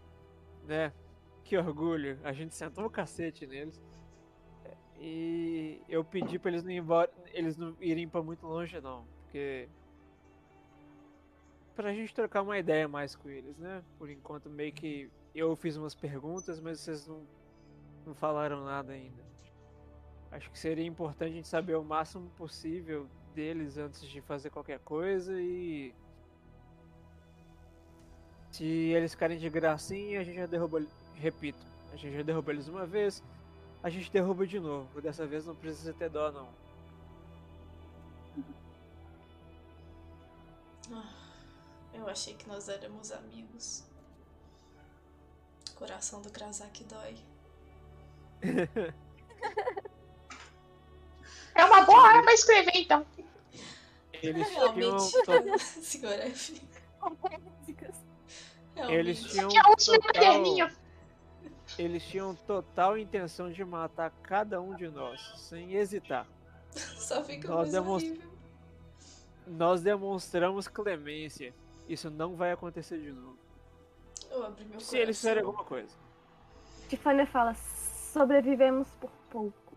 [0.66, 0.92] né,
[1.46, 2.20] que orgulho.
[2.24, 3.82] A gente sentou o cacete neles.
[5.00, 9.06] E eu pedi pra eles não ir embora, eles não irem pra muito longe não,
[9.24, 9.68] porque
[11.76, 13.84] pra gente trocar uma ideia mais com eles, né?
[13.98, 17.22] Por enquanto meio que eu fiz umas perguntas, mas vocês não,
[18.06, 19.24] não falaram nada ainda.
[20.32, 24.80] Acho que seria importante a gente saber o máximo possível deles antes de fazer qualquer
[24.80, 25.94] coisa e
[28.52, 32.68] se eles ficarem de gracinha, a gente já derruba, repito, a gente já derrubou eles
[32.68, 33.24] uma vez,
[33.82, 35.02] a gente derruba de novo.
[35.02, 36.50] Dessa vez não precisa ter dó, não.
[40.94, 41.21] Ah,
[41.94, 43.84] eu achei que nós éramos amigos.
[45.76, 47.16] Coração do Krasak dói.
[51.54, 53.06] É uma boa arma pra escrever, então.
[54.14, 56.62] Eles tinham, Realmente, to- senhor F.
[58.90, 60.70] eles tinham Que é o último total, caderninho.
[61.78, 66.26] eles tinham total intenção de matar cada um de nós, sem hesitar.
[66.72, 68.32] Só fica Nós horrível.
[69.46, 71.54] Nós demonstramos clemência.
[71.92, 73.38] Isso não vai acontecer de novo.
[74.30, 75.94] Eu abri meu Se eles fizerem alguma coisa.
[76.88, 77.54] Tifânia fala,
[78.14, 79.76] sobrevivemos por pouco.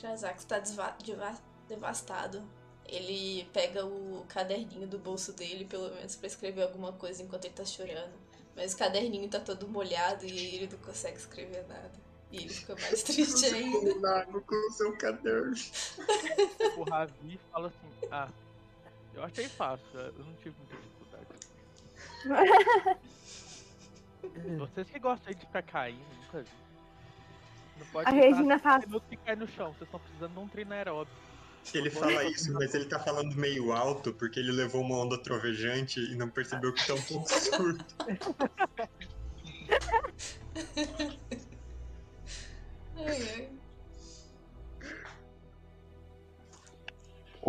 [0.00, 0.62] Krasak está
[1.68, 2.42] devastado.
[2.86, 7.52] Ele pega o caderninho do bolso dele, pelo menos, pra escrever alguma coisa enquanto ele
[7.52, 8.14] tá chorando.
[8.56, 11.92] Mas o caderninho tá todo molhado e ele não consegue escrever nada.
[12.32, 14.24] E ele fica mais triste ainda.
[14.24, 15.54] Com o seu caderno.
[16.78, 18.28] O Ravi fala assim, ah,
[19.18, 21.26] eu achei fácil, eu não tive muita dificuldade.
[24.58, 26.50] Vocês que gostam aí de ficar caindo, nunca vi.
[27.78, 28.84] Não pode A Regina faz.
[28.84, 29.68] minutos e cair no chão.
[29.72, 31.16] Vocês estão precisando de um treino aeróbico.
[31.74, 36.00] Ele fala isso, mas ele tá falando meio alto porque ele levou uma onda trovejante
[36.00, 37.84] e não percebeu que tá um pouco surdo.
[42.96, 43.48] Ai, ai.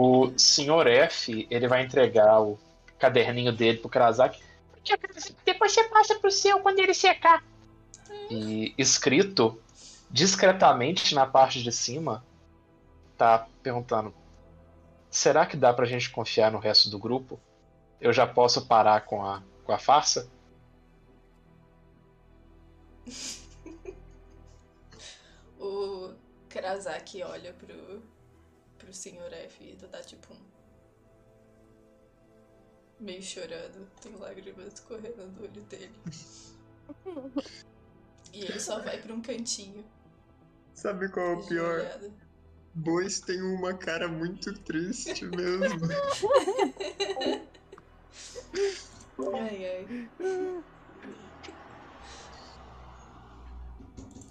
[0.01, 2.57] O senhor F, ele vai entregar o
[2.97, 4.41] caderninho dele pro Krasak.
[5.43, 7.43] Depois você passa pro seu quando ele secar.
[8.31, 9.61] E escrito
[10.09, 12.23] discretamente na parte de cima,
[13.17, 14.13] tá perguntando:
[15.11, 17.37] será que dá pra gente confiar no resto do grupo?
[17.99, 20.31] Eu já posso parar com a, com a farsa?
[25.61, 26.13] O
[26.47, 28.01] Karasaki olha pro,
[28.89, 29.33] pro Sr.
[29.45, 30.39] F e dá tipo um.
[32.99, 33.87] meio chorando.
[34.01, 35.93] Tem lágrimas correndo do olho dele.
[38.31, 39.83] E ele só vai pra um cantinho.
[40.75, 41.99] Sabe qual é o pior?
[42.75, 45.87] Bois tem uma cara muito triste mesmo.
[49.35, 50.09] Ai, ai.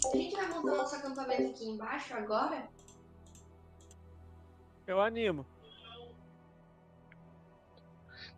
[0.05, 2.69] A gente vai montar nosso acampamento aqui embaixo agora?
[4.89, 5.45] Eu animo.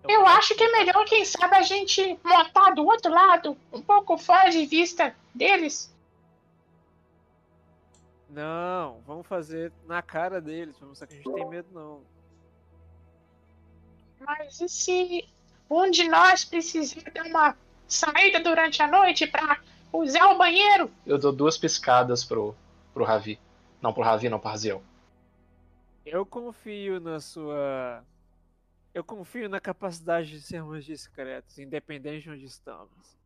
[0.09, 4.18] Eu acho que é melhor, quem sabe, a gente montar do outro lado, um pouco
[4.18, 5.94] fora de vista deles.
[8.28, 12.01] Não, vamos fazer na cara deles, pra mostrar que a gente tem medo não.
[14.18, 15.28] Mas e se
[15.70, 19.61] um de nós precisar dar uma saída durante a noite pra
[19.92, 20.90] usar o banheiro?
[21.07, 22.57] Eu dou duas piscadas pro,
[22.92, 23.38] pro Ravi.
[23.80, 24.82] Não, pro Ravi, não, pro Raziel.
[26.05, 28.05] Eu confio na sua.
[28.92, 33.18] Eu confio na capacidade de sermos discretos, independente de onde estamos.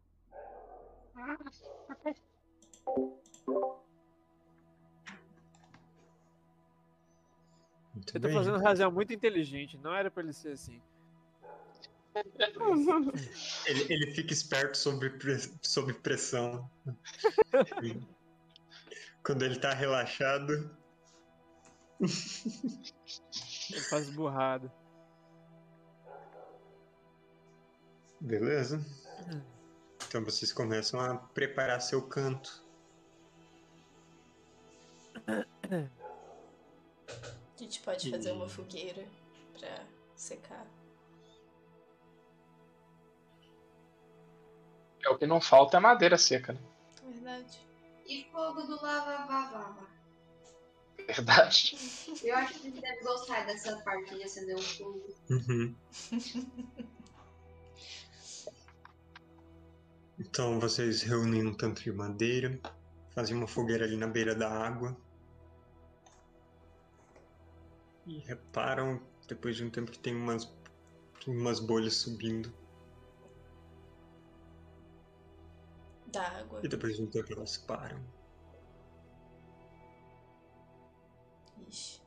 [7.94, 8.36] Muito Eu tô bem.
[8.36, 10.82] fazendo razão muito inteligente, não era pra ele ser assim.
[13.66, 15.10] Ele, ele fica esperto sob,
[15.62, 16.70] sob pressão.
[19.24, 20.70] Quando ele tá relaxado.
[22.00, 24.72] Ele faz burrada.
[28.20, 28.80] Beleza.
[30.08, 32.64] Então vocês começam a preparar seu canto.
[35.26, 35.86] A
[37.58, 39.06] gente pode fazer uma E- fogueira
[39.58, 39.84] pra
[40.16, 40.66] secar.
[45.04, 46.60] É o que não falta é madeira seca, né?
[47.04, 47.58] Verdade.
[48.06, 49.93] E fogo do lava vavava.
[51.06, 51.76] Verdade.
[52.22, 55.14] Eu acho que a gente deve gostar dessa parte de acender um fogo.
[55.30, 55.74] Uhum.
[60.18, 62.58] Então vocês reúnem um tanto de madeira,
[63.10, 64.96] fazem uma fogueira ali na beira da água.
[68.06, 70.52] E reparam, depois de um tempo, que tem umas,
[71.26, 72.52] umas bolhas subindo.
[76.08, 76.60] Da água.
[76.62, 78.00] E depois de um tempo elas param.
[81.68, 82.00] Ixi.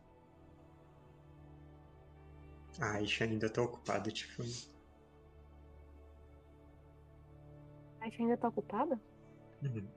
[2.80, 4.54] A Aisha ainda tá ocupada, Tiffany.
[8.02, 9.00] A gente ainda tá ocupada?
[9.64, 9.88] Uhum.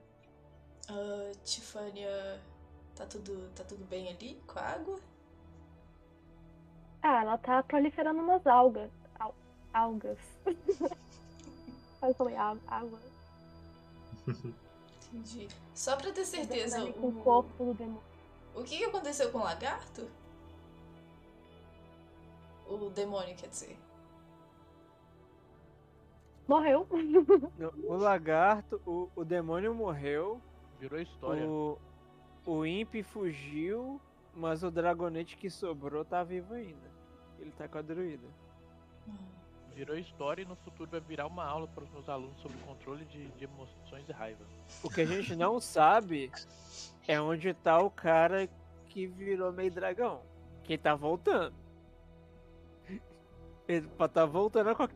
[0.89, 2.41] Ah, Tifânia,
[2.95, 4.99] tá tudo, tá tudo bem ali com a água?
[7.03, 8.91] Ah, ela tá proliferando umas algas.
[9.19, 9.35] Al-
[9.73, 10.17] algas.
[12.01, 12.99] Eu falei água.
[15.13, 15.47] Entendi.
[15.75, 18.10] Só pra ter certeza, o o, corpo do demônio.
[18.55, 20.09] O que, aconteceu com o lagarto?
[22.67, 23.77] O demônio, quer dizer.
[26.47, 26.87] Morreu.
[27.87, 30.41] O lagarto, o, o demônio morreu,
[30.79, 31.47] Virou história.
[31.47, 31.77] o,
[32.45, 34.01] o Imp fugiu,
[34.35, 36.91] mas o dragonete que sobrou tá vivo ainda.
[37.39, 38.27] Ele tá com a druida.
[39.75, 43.05] Virou história e no futuro vai virar uma aula para os meus alunos sobre controle
[43.05, 44.45] de, de emoções e raiva.
[44.83, 46.31] O que a gente não sabe
[47.07, 48.47] é onde tá o cara
[48.87, 50.21] que virou meio dragão.
[50.63, 51.55] Quem tá voltando.
[53.67, 54.95] Ele pode tá voltando a qualquer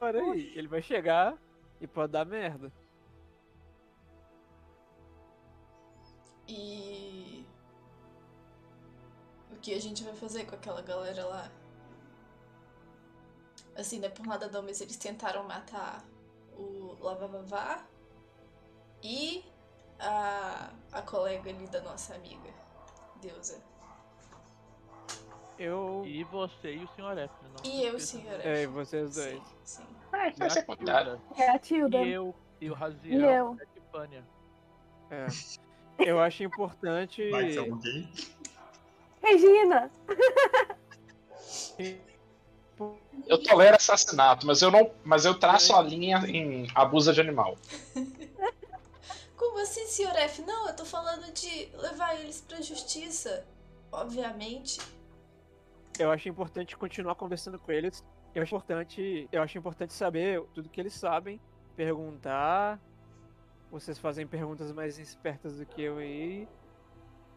[0.00, 0.52] hora aí.
[0.56, 1.38] Ele vai chegar
[1.80, 2.72] e pode dar merda.
[6.48, 7.46] E.
[9.52, 11.50] O que a gente vai fazer com aquela galera lá?
[13.78, 16.04] Assim, não é por nada não, mas eles tentaram matar
[16.56, 17.86] o Lavavavá
[19.02, 19.44] e
[20.00, 22.50] a, a colega ali da nossa amiga,
[23.22, 23.62] Deusa.
[25.58, 26.02] Eu.
[26.06, 27.18] E você e o Sr.
[27.18, 27.34] F.
[27.44, 27.50] né?
[27.56, 28.18] Não E eu, esqueça.
[28.22, 28.42] senhora.
[28.44, 29.42] É, e vocês Sim, dois.
[29.64, 29.86] sim.
[30.12, 31.18] Ai, E foi a secundário.
[31.18, 31.98] Tilda, É a Tilda.
[31.98, 33.56] E eu, e o E Raziel, eu.
[33.58, 34.24] e a Tifânia.
[35.10, 35.26] É.
[35.98, 37.28] Eu acho importante.
[37.30, 38.08] Vai ser alguém.
[39.20, 39.90] Regina!
[43.26, 44.90] Eu tolero assassinato, mas eu não.
[45.04, 47.56] Mas eu traço a linha em abuso de animal.
[49.36, 50.42] Como assim, senhor F?
[50.42, 53.44] Não, eu tô falando de levar eles pra justiça.
[53.90, 54.80] Obviamente.
[55.98, 58.04] Eu acho importante continuar conversando com eles.
[58.34, 61.40] Eu acho importante, eu acho importante saber tudo que eles sabem,
[61.74, 62.80] perguntar.
[63.70, 66.48] Vocês fazem perguntas mais espertas do que eu aí.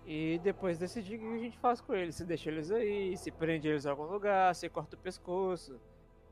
[0.06, 2.16] E depois decidir o que a gente faz com eles.
[2.16, 5.80] Se deixa eles aí, se prende eles em algum lugar, se corta o pescoço.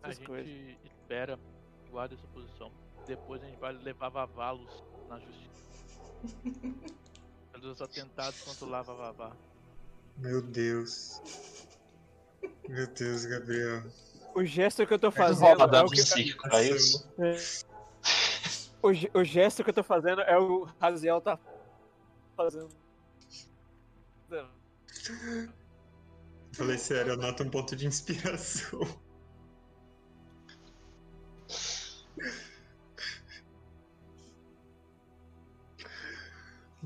[0.01, 0.51] A gente coisas.
[0.83, 1.39] espera,
[1.89, 2.71] guarda essa posição.
[3.05, 5.49] Depois a gente vai levar Vavalos na justiça.
[7.53, 9.31] Pelos atentados contra o Lava Vavá.
[10.17, 11.21] Meu Deus.
[12.67, 13.83] Meu Deus, Gabriel.
[14.35, 17.09] O gesto que eu tô Não fazendo é dano o que, psíquico pra isso.
[18.81, 21.37] o, ge- o gesto que eu tô fazendo é o Raziel tá
[22.37, 22.69] fazendo.
[26.53, 28.79] Falei sério, eu noto um ponto de inspiração.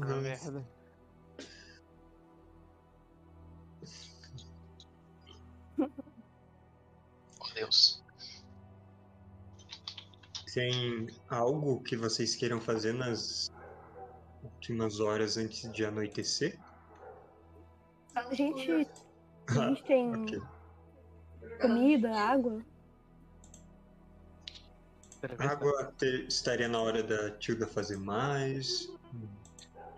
[0.01, 0.65] Ah, merda.
[5.79, 8.01] Oh, Deus.
[10.53, 13.51] Tem algo que vocês queiram fazer nas
[14.43, 16.59] últimas horas antes de anoitecer?
[18.15, 18.87] A gente,
[19.47, 20.41] a gente tem Ok.
[21.61, 22.61] comida, água.
[25.39, 28.89] Água te- estaria na hora da Tilda fazer mais.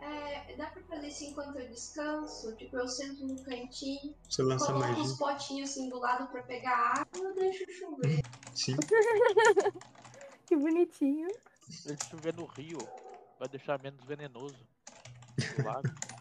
[0.02, 2.56] É, dá pra fazer isso enquanto eu descanso?
[2.56, 5.04] Tipo, eu sento no cantinho, Você lança coloco magia.
[5.04, 8.22] os potinhos assim do lado pra pegar água e eu deixo chover.
[8.54, 8.76] Sim.
[10.48, 11.28] Que bonitinho.
[11.68, 12.78] Se chover no rio,
[13.40, 14.56] vai deixar menos venenoso.
[15.60, 15.82] O lago.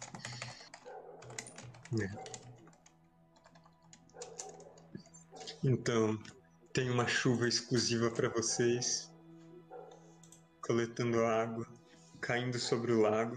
[5.62, 6.18] Então,
[6.72, 9.10] tem uma chuva exclusiva para vocês.
[10.66, 11.66] Coletando água,
[12.20, 13.36] caindo sobre o lago.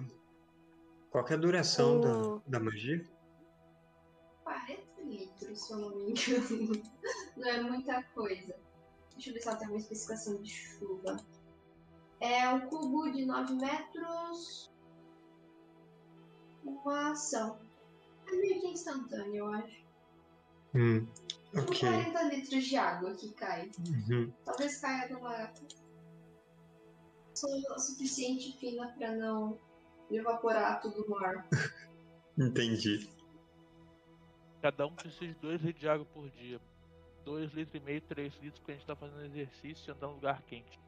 [1.09, 3.05] Qual que é a duração O- da, da magia?
[4.43, 6.83] 40 litros, se eu não me engano.
[7.37, 8.55] Não é muita coisa.
[9.13, 11.17] Deixa eu ver se ela tem uma especificação de chuva.
[12.19, 14.71] É um cubo de 9 metros.
[16.63, 17.59] Uma ação.
[18.27, 19.85] É meio que instantâneo, eu acho.
[20.75, 21.07] Hum,
[21.53, 21.79] São ok.
[21.79, 23.71] 40 litros de água que cai.
[23.87, 24.31] Uhum.
[24.45, 25.53] Talvez caia numa.
[27.33, 29.59] Só o suficiente fina pra não
[30.11, 31.47] evaporar tudo no ar.
[32.37, 33.09] Entendi.
[34.61, 36.59] Cada um precisa de 2 litros de água por dia.
[37.23, 40.15] 2 litros e meio, 3 litros, porque a gente tá fazendo exercício e andando em
[40.15, 40.79] lugar quente.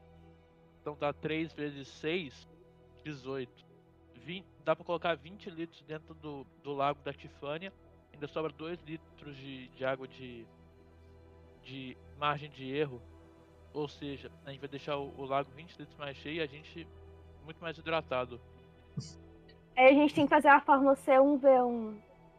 [0.80, 2.48] Então dá 3 vezes 6,
[3.04, 3.69] 18.
[4.30, 7.72] 20, dá pra colocar 20 litros dentro do, do lago da Tifânia.
[8.12, 10.46] Ainda sobra 2 litros de, de água de,
[11.64, 13.02] de margem de erro.
[13.74, 16.46] Ou seja, a gente vai deixar o, o lago 20 litros mais cheio e a
[16.46, 16.86] gente
[17.44, 18.40] muito mais hidratado.
[19.76, 21.96] Aí a gente tem que fazer a fórmula C1V1,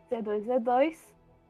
[0.10, 0.98] C2V2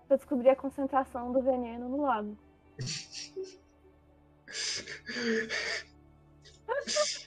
[0.07, 2.35] pra descobrir a concentração do veneno no lago.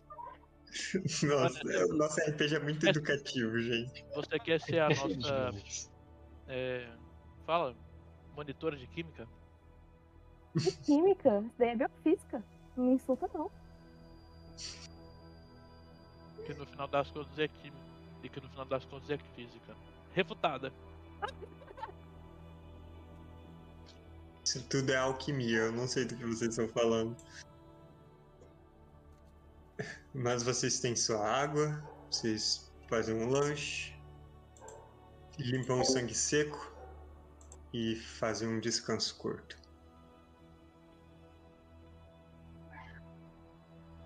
[1.22, 4.04] Nossa, é- o nosso RPG é muito educativo, gente.
[4.14, 5.54] Você quer ser a nossa.
[6.48, 6.88] é,
[7.46, 7.74] fala,
[8.34, 9.26] monitora de química?
[10.58, 11.40] Que química?
[11.40, 12.44] Isso daí é biofísica.
[12.76, 13.50] Não me insulta, não.
[16.46, 17.84] Que no final das contas é química.
[18.22, 19.74] E que no final das contas é física.
[20.12, 20.72] Refutada.
[24.44, 27.16] Isso tudo é alquimia, eu não sei do que vocês estão falando.
[30.12, 33.92] Mas vocês têm sua água, vocês fazem um lanche,
[35.38, 36.72] limpam o sangue seco
[37.72, 39.56] e fazem um descanso curto.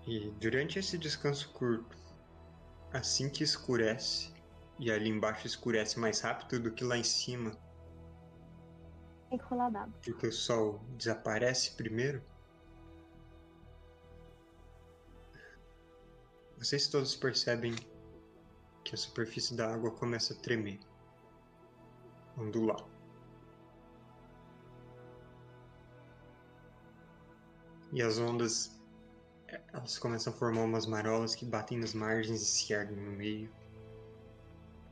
[0.07, 1.95] E durante esse descanso curto,
[2.91, 4.33] assim que escurece,
[4.79, 7.51] e ali embaixo escurece mais rápido do que lá em cima,
[9.29, 9.93] Tem que rolar dado.
[10.03, 12.23] porque o sol desaparece primeiro.
[16.59, 17.73] Vocês todos percebem
[18.83, 20.77] que a superfície da água começa a tremer,
[22.37, 22.85] ondular.
[27.93, 28.77] E as ondas,
[29.71, 33.49] elas começam a formar umas marolas que batem nas margens e se erguem no meio.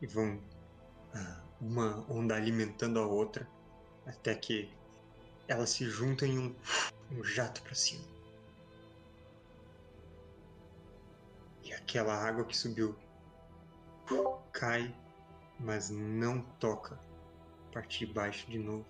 [0.01, 0.41] E vão
[1.13, 3.45] ah, uma onda alimentando a outra
[4.05, 4.71] até que
[5.49, 6.55] elas se juntam em um,
[7.11, 8.16] um jato para cima.
[11.67, 12.97] E aquela água que subiu
[14.53, 14.95] cai,
[15.59, 16.97] mas não toca
[17.73, 18.87] parte de baixo de novo.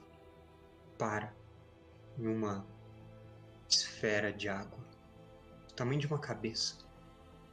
[0.95, 1.35] Para
[2.19, 2.67] em uma
[3.67, 4.79] esfera de água,
[5.67, 6.77] do tamanho de uma cabeça,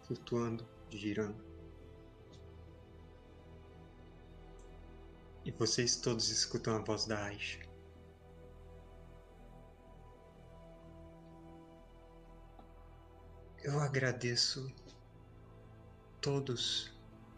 [0.07, 1.43] flutuando, girando.
[5.43, 7.61] E vocês todos escutam a voz da Aisha.
[13.63, 14.71] Eu agradeço
[16.25, 16.91] todos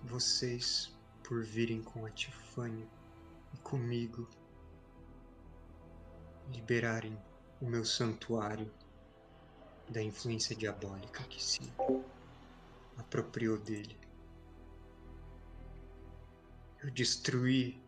[0.05, 2.87] vocês por virem com a Tifânia
[3.53, 4.29] e comigo
[6.53, 7.21] liberarem
[7.61, 8.73] o meu santuário
[9.89, 11.61] da influência diabólica que se
[12.97, 13.99] apropriou dele.
[16.81, 17.83] Eu destruí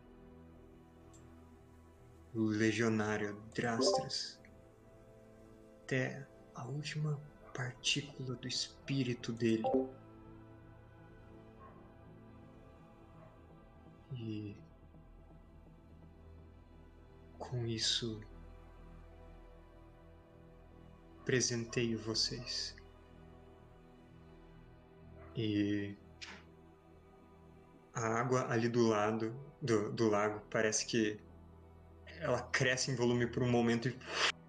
[2.35, 4.37] o legionário Drastras
[5.81, 7.17] até a última
[7.53, 9.63] partícula do espírito dele.
[14.19, 14.55] E
[17.37, 18.19] com isso
[21.23, 22.75] presenteio vocês.
[25.35, 25.95] E
[27.93, 31.17] a água ali do lado do, do lago parece que
[32.19, 33.97] ela cresce em volume por um momento e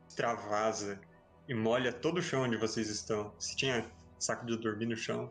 [0.08, 1.00] extravasa
[1.48, 3.32] e molha todo o chão onde vocês estão.
[3.38, 5.30] Se tinha saco de dormir no chão,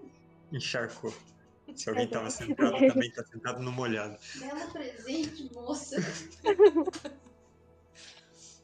[0.52, 1.14] encharcou.
[1.76, 4.18] Se alguém estava sentado, também está sentado no molhado.
[4.40, 5.98] Belo presente, moça.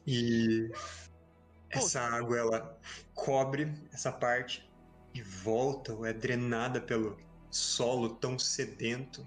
[0.06, 0.70] E
[1.68, 2.80] essa água ela
[3.14, 4.68] cobre essa parte
[5.12, 7.18] e volta ou é drenada pelo
[7.50, 9.26] solo tão sedento.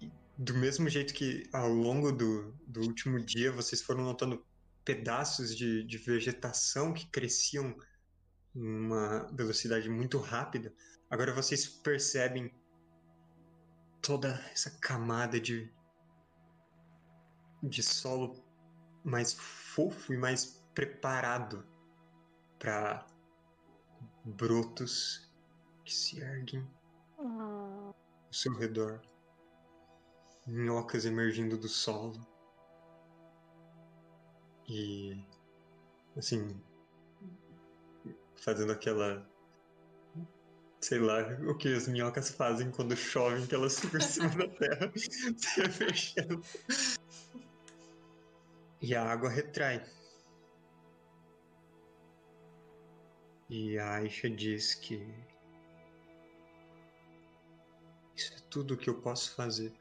[0.00, 4.44] E do mesmo jeito que ao longo do, do último dia vocês foram notando
[4.84, 7.76] pedaços de, de vegetação que cresciam
[8.54, 10.72] uma velocidade muito rápida,
[11.10, 12.52] agora vocês percebem
[14.00, 15.72] toda essa camada de,
[17.62, 18.42] de solo
[19.04, 21.66] mais fofo e mais preparado
[22.58, 23.06] para
[24.24, 25.30] brotos
[25.84, 26.68] que se erguem
[27.18, 27.94] ao
[28.30, 29.00] seu redor,
[30.46, 32.26] minhocas emergindo do solo.
[34.68, 35.24] E
[36.16, 36.60] assim
[38.40, 39.26] fazendo aquela
[40.80, 44.48] sei lá o que as minhocas fazem quando chovem que elas ficam em cima da
[44.48, 46.40] terra se mexendo
[48.80, 49.84] e a água retrai.
[53.50, 55.06] E a Aisha diz que
[58.14, 59.72] isso é tudo que eu posso fazer.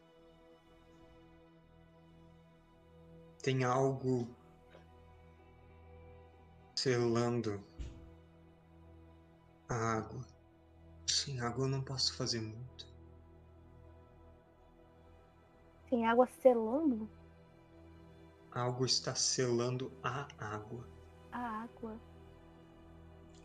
[3.41, 4.27] Tem algo
[6.75, 7.63] selando
[9.69, 10.25] a água.
[11.07, 12.87] Sem água eu não posso fazer muito.
[15.89, 17.09] tem água selando
[18.51, 20.87] Algo está selando a água.
[21.31, 21.97] a água.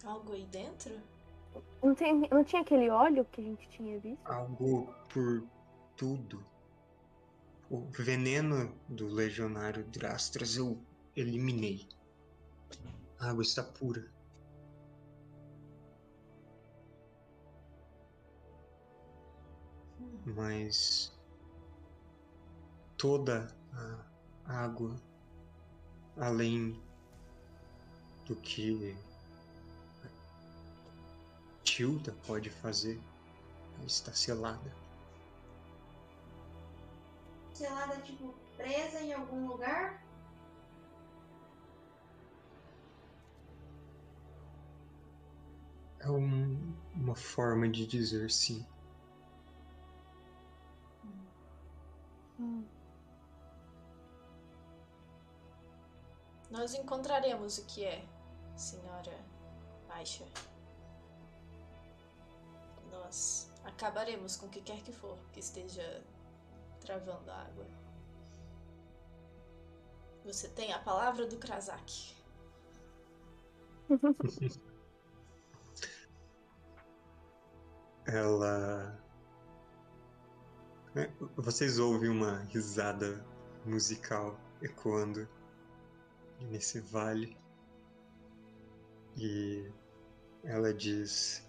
[0.04, 1.00] Algo aí dentro?
[1.82, 4.18] Não, tem, não tinha aquele óleo que a gente tinha visto?
[4.24, 5.44] algo por
[5.96, 6.44] tudo.
[7.70, 10.78] O veneno do legionário Drastras eu
[11.14, 11.86] eliminei.
[13.20, 14.11] A água está pura.
[20.34, 21.12] Mas
[22.96, 23.54] toda
[24.46, 24.96] a água,
[26.16, 26.80] além
[28.26, 28.96] do que
[31.64, 33.00] Tilda pode fazer,
[33.86, 34.72] está selada.
[37.54, 40.02] Selada, tipo, presa em algum lugar?
[46.00, 48.66] É um- uma forma de dizer sim.
[56.50, 58.04] Nós encontraremos o que é,
[58.56, 59.18] senhora
[59.88, 60.26] Aisha.
[62.90, 66.04] Nós acabaremos com o que quer que for que esteja
[66.80, 67.66] travando a água.
[70.24, 72.14] Você tem a palavra do Krasak.
[78.06, 79.01] Ela.
[80.94, 83.24] É, Vocês ouvem uma risada
[83.64, 85.26] musical ecoando
[86.50, 87.34] nesse vale.
[89.16, 89.70] E
[90.44, 91.42] ela diz: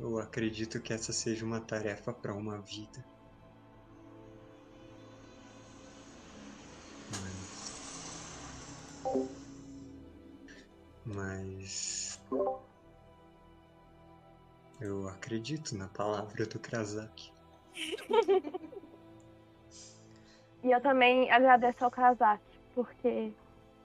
[0.00, 3.04] Eu acredito que essa seja uma tarefa para uma vida.
[7.20, 7.78] Mas.
[11.04, 12.20] Mas.
[14.80, 17.33] Eu acredito na palavra do Krasak.
[20.62, 22.42] E eu também agradeço ao Kazak,
[22.74, 23.32] porque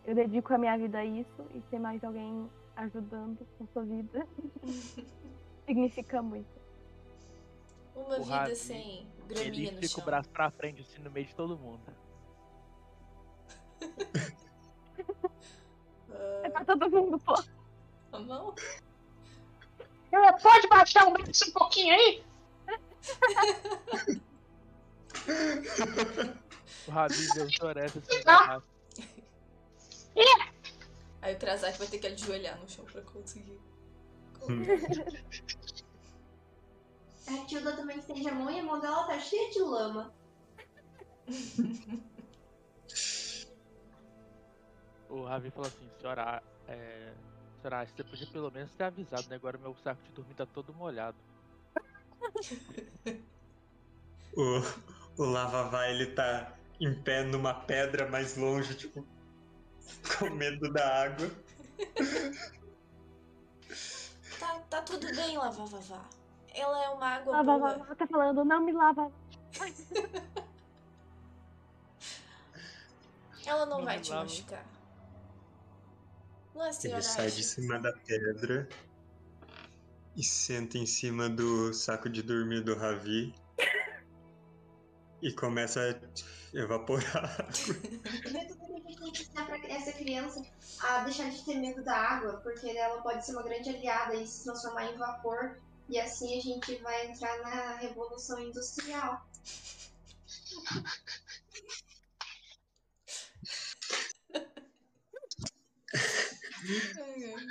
[0.05, 4.25] eu dedico a minha vida a isso e ter mais alguém ajudando com sua vida
[5.67, 6.47] significa muito.
[7.93, 11.11] Uma O vida Ravi, sem Ele graminha no fica o braço pra frente, assim, no
[11.11, 11.81] meio de todo mundo.
[16.43, 17.33] É pra todo mundo, pô.
[18.13, 18.55] A mão?
[20.11, 22.23] É, Pode baixar o braço um pouquinho aí?
[26.88, 28.43] O Ravi vê o Soressa assim, Ah.
[28.43, 28.68] abraço.
[31.22, 33.60] Aí o Krasak vai ter que ajoelhar no chão pra conseguir.
[34.50, 34.64] Hum.
[37.28, 40.14] A Tilda também estende a mão e a mão dela tá cheia de lama.
[45.10, 47.14] O Ravi falou assim, senhora, é...
[47.62, 49.36] Senhora, você podia pelo menos ter avisado, né?
[49.36, 51.18] Agora meu saco de dormir tá todo molhado.
[54.36, 54.61] O,
[55.17, 59.05] o Lavavá, ele tá em pé numa pedra mais longe, tipo,
[60.17, 61.30] com medo da água.
[64.39, 66.09] Tá, tá tudo bem, Lavavavá.
[66.53, 67.72] Ela é uma água Lava, boa.
[67.78, 69.11] lava, tá falando, não me lava.
[73.45, 74.24] Ela não Não vai te lava.
[74.24, 74.65] machucar.
[76.53, 78.67] Não senhora Ele sai de cima da pedra
[80.16, 83.34] e senta em cima do saco de dormir do Ravi
[85.22, 87.47] e começa a evaporar.
[88.22, 90.45] Primeiro tudo, a gente tem que ensinar pra essa criança
[90.82, 94.26] a deixar de ter medo da água, porque ela pode ser uma grande aliada e
[94.28, 95.57] se transformar em vapor.
[95.89, 99.28] E assim a gente vai entrar na revolução industrial.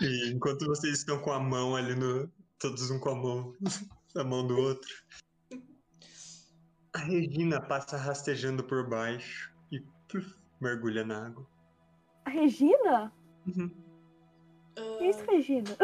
[0.00, 2.30] E enquanto vocês estão com a mão ali no.
[2.58, 3.54] Todos um com a mão
[4.14, 4.90] na mão do outro.
[6.94, 11.46] A Regina passa rastejando por baixo e pluf, mergulha na água.
[12.24, 13.12] A Regina?
[13.46, 13.70] Uhum.
[14.98, 15.76] Que isso, Regina?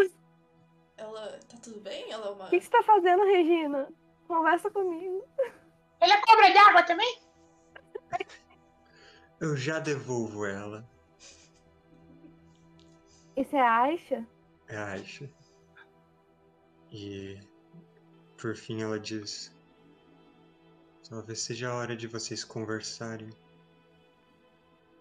[0.96, 1.38] ela.
[1.48, 2.10] Tá tudo bem?
[2.10, 2.46] Ela é uma.
[2.46, 3.88] O que, que você tá fazendo, Regina?
[4.26, 5.24] Conversa comigo.
[6.00, 7.18] Ele é cobra d'água também?
[9.40, 10.88] Eu já devolvo ela.
[13.36, 14.26] Isso é a Aisha?
[14.68, 15.30] É a Aisha.
[16.96, 17.40] E
[18.36, 19.52] por fim ela diz:
[21.08, 23.30] Talvez seja a hora de vocês conversarem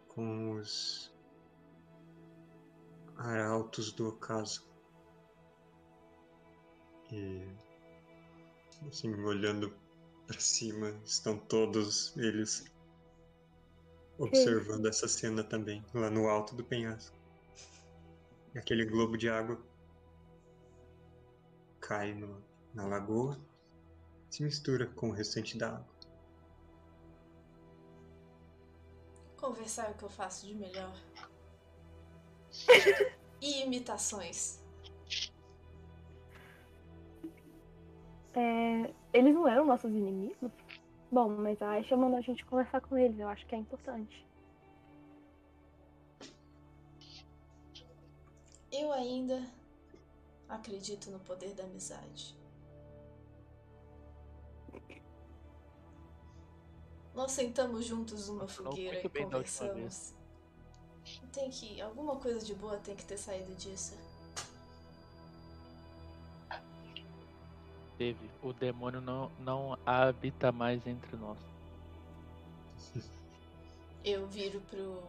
[0.07, 1.13] com os
[3.15, 4.67] arautos do ocaso.
[7.11, 7.47] E
[8.89, 9.71] assim, olhando
[10.25, 12.65] pra cima, estão todos eles
[14.17, 17.15] observando essa cena também, lá no alto do penhasco.
[18.55, 19.61] Aquele globo de água
[21.87, 22.41] cai no-
[22.73, 23.37] na lagoa,
[24.29, 25.93] se mistura com o restante da água.
[29.37, 30.95] Conversar é o que eu faço de melhor.
[33.41, 34.63] e imitações.
[38.35, 40.51] É, eles não eram nossos inimigos?
[41.11, 43.19] Bom, mas a Aisha mandou a gente conversar com eles.
[43.19, 44.25] Eu acho que é importante.
[48.71, 49.45] Eu ainda
[50.53, 52.37] acredito no poder da amizade.
[57.13, 60.13] Nós sentamos juntos numa fogueira e conversamos.
[61.31, 61.79] Tem que.
[61.81, 63.95] Alguma coisa de boa tem que ter saído disso.
[67.97, 68.31] Teve.
[68.41, 71.37] O demônio não, não habita mais entre nós.
[74.03, 75.03] Eu viro pro.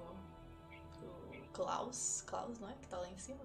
[0.98, 2.22] pro Klaus.
[2.26, 2.74] Klaus, não é?
[2.74, 3.40] Que tá lá em cima.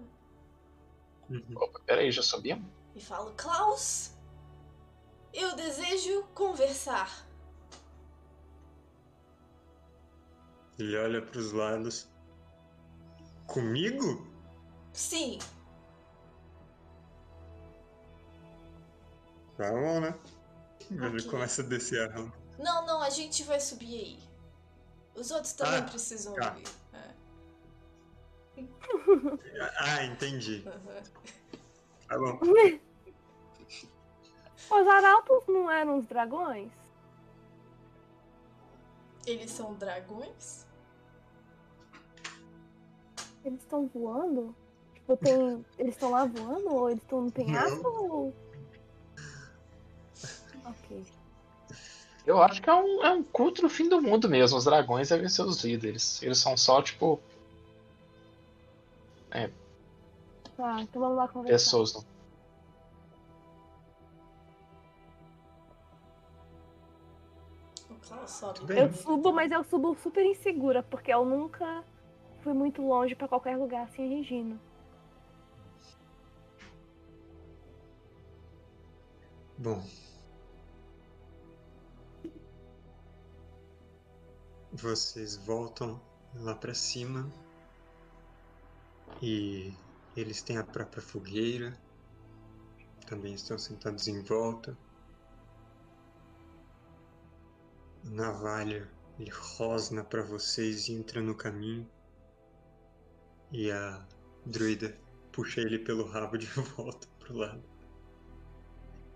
[1.30, 1.44] Uhum.
[1.56, 2.66] Opa, peraí, já subimos?
[2.94, 4.12] E falo: Klaus!
[5.32, 7.24] Eu desejo conversar.
[10.78, 12.08] Ele olha pros lados.
[13.46, 14.26] Comigo?
[14.92, 15.38] Sim,
[19.60, 20.18] Tá bom, né?
[20.90, 22.34] Ele começa a descer a rampa.
[22.58, 24.18] Não, não, a gente vai subir aí.
[25.14, 26.52] Os outros também Ah, precisam tá.
[26.52, 26.66] ouvir.
[29.78, 30.64] Ah, entendi.
[32.08, 32.38] Tá bom.
[34.70, 36.70] Os arautos não eram os dragões?
[39.26, 40.64] Eles são dragões?
[43.44, 44.54] Eles estão voando?
[44.94, 45.64] Tipo, tem.
[45.76, 46.72] Eles estão lá voando?
[46.72, 47.88] Ou eles estão no penhasco?
[47.88, 48.34] Ou...
[50.64, 51.04] Ok.
[52.26, 54.56] Eu acho que é um, é um culto no fim do mundo mesmo.
[54.56, 56.22] Os dragões devem ser os líderes.
[56.22, 57.20] Eles são só, tipo,
[59.30, 59.50] é.
[60.56, 61.54] Tá, então vamos lá conversar.
[61.54, 62.00] Pessoas né?
[62.02, 62.20] não.
[68.66, 68.82] Né?
[68.82, 71.84] Eu subo, mas eu subo super insegura, porque eu nunca
[72.42, 74.60] fui muito longe para qualquer lugar sem assim, a Regina.
[79.58, 79.82] Bom.
[84.72, 86.00] Vocês voltam
[86.34, 87.30] lá para cima
[89.22, 89.74] e
[90.16, 91.78] eles têm a própria fogueira.
[93.06, 94.76] Também estão sentados em volta.
[98.06, 101.88] A navalha ele rosna para vocês e entra no caminho.
[103.52, 104.06] E a
[104.46, 104.96] druida
[105.32, 106.46] puxa ele pelo rabo de
[106.76, 107.62] volta pro lado.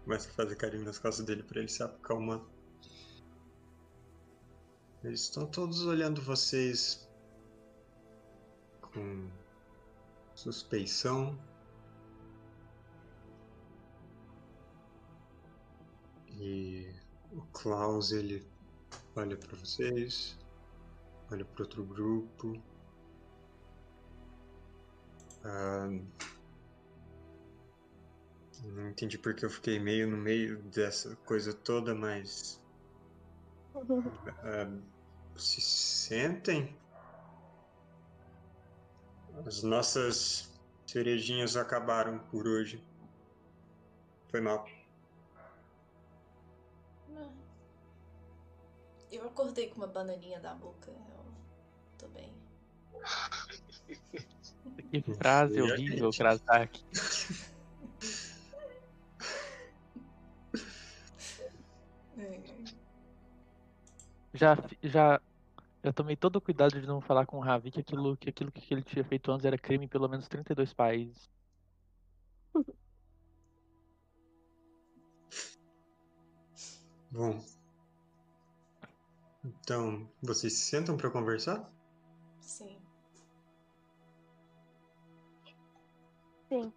[0.02, 2.42] Começa a fazer carinho nas costas dele para ele se acalmar.
[5.02, 7.08] Eles estão todos olhando vocês
[8.80, 9.30] com
[10.34, 11.38] suspeição.
[16.28, 16.92] E
[17.32, 18.46] o Klaus ele
[19.16, 20.38] olha para vocês,
[21.30, 22.60] olha para outro grupo.
[25.44, 25.88] Ah,
[28.64, 32.60] não entendi porque eu fiquei meio no meio dessa coisa toda, mas
[34.42, 34.70] ah,
[35.36, 36.76] se sentem.
[39.46, 40.50] As nossas
[40.86, 42.82] cerejinhas acabaram por hoje.
[44.30, 44.66] Foi mal.
[49.10, 50.90] Eu acordei com uma bananinha da boca.
[50.90, 51.24] Eu
[51.98, 52.32] tô bem.
[54.90, 56.10] Que frase horrível.
[56.10, 56.80] Krasak.
[64.34, 65.20] Já, fi- já,
[65.84, 68.50] já tomei todo o cuidado de não falar com o Ravi que aquilo, que aquilo
[68.50, 71.30] que ele tinha feito antes era crime em pelo menos 32 países.
[77.10, 77.44] Bom.
[79.44, 81.70] Então, vocês se sentam para conversar?
[82.40, 82.80] Sim.
[86.48, 86.72] Sim.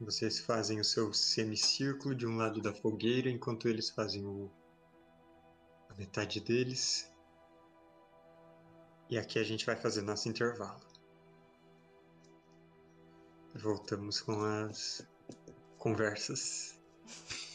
[0.00, 4.50] Vocês fazem o seu semicírculo de um lado da fogueira, enquanto eles fazem o...
[5.88, 7.13] a metade deles.
[9.08, 10.80] E aqui a gente vai fazer nosso intervalo.
[13.54, 15.06] Voltamos com as
[15.78, 16.78] conversas.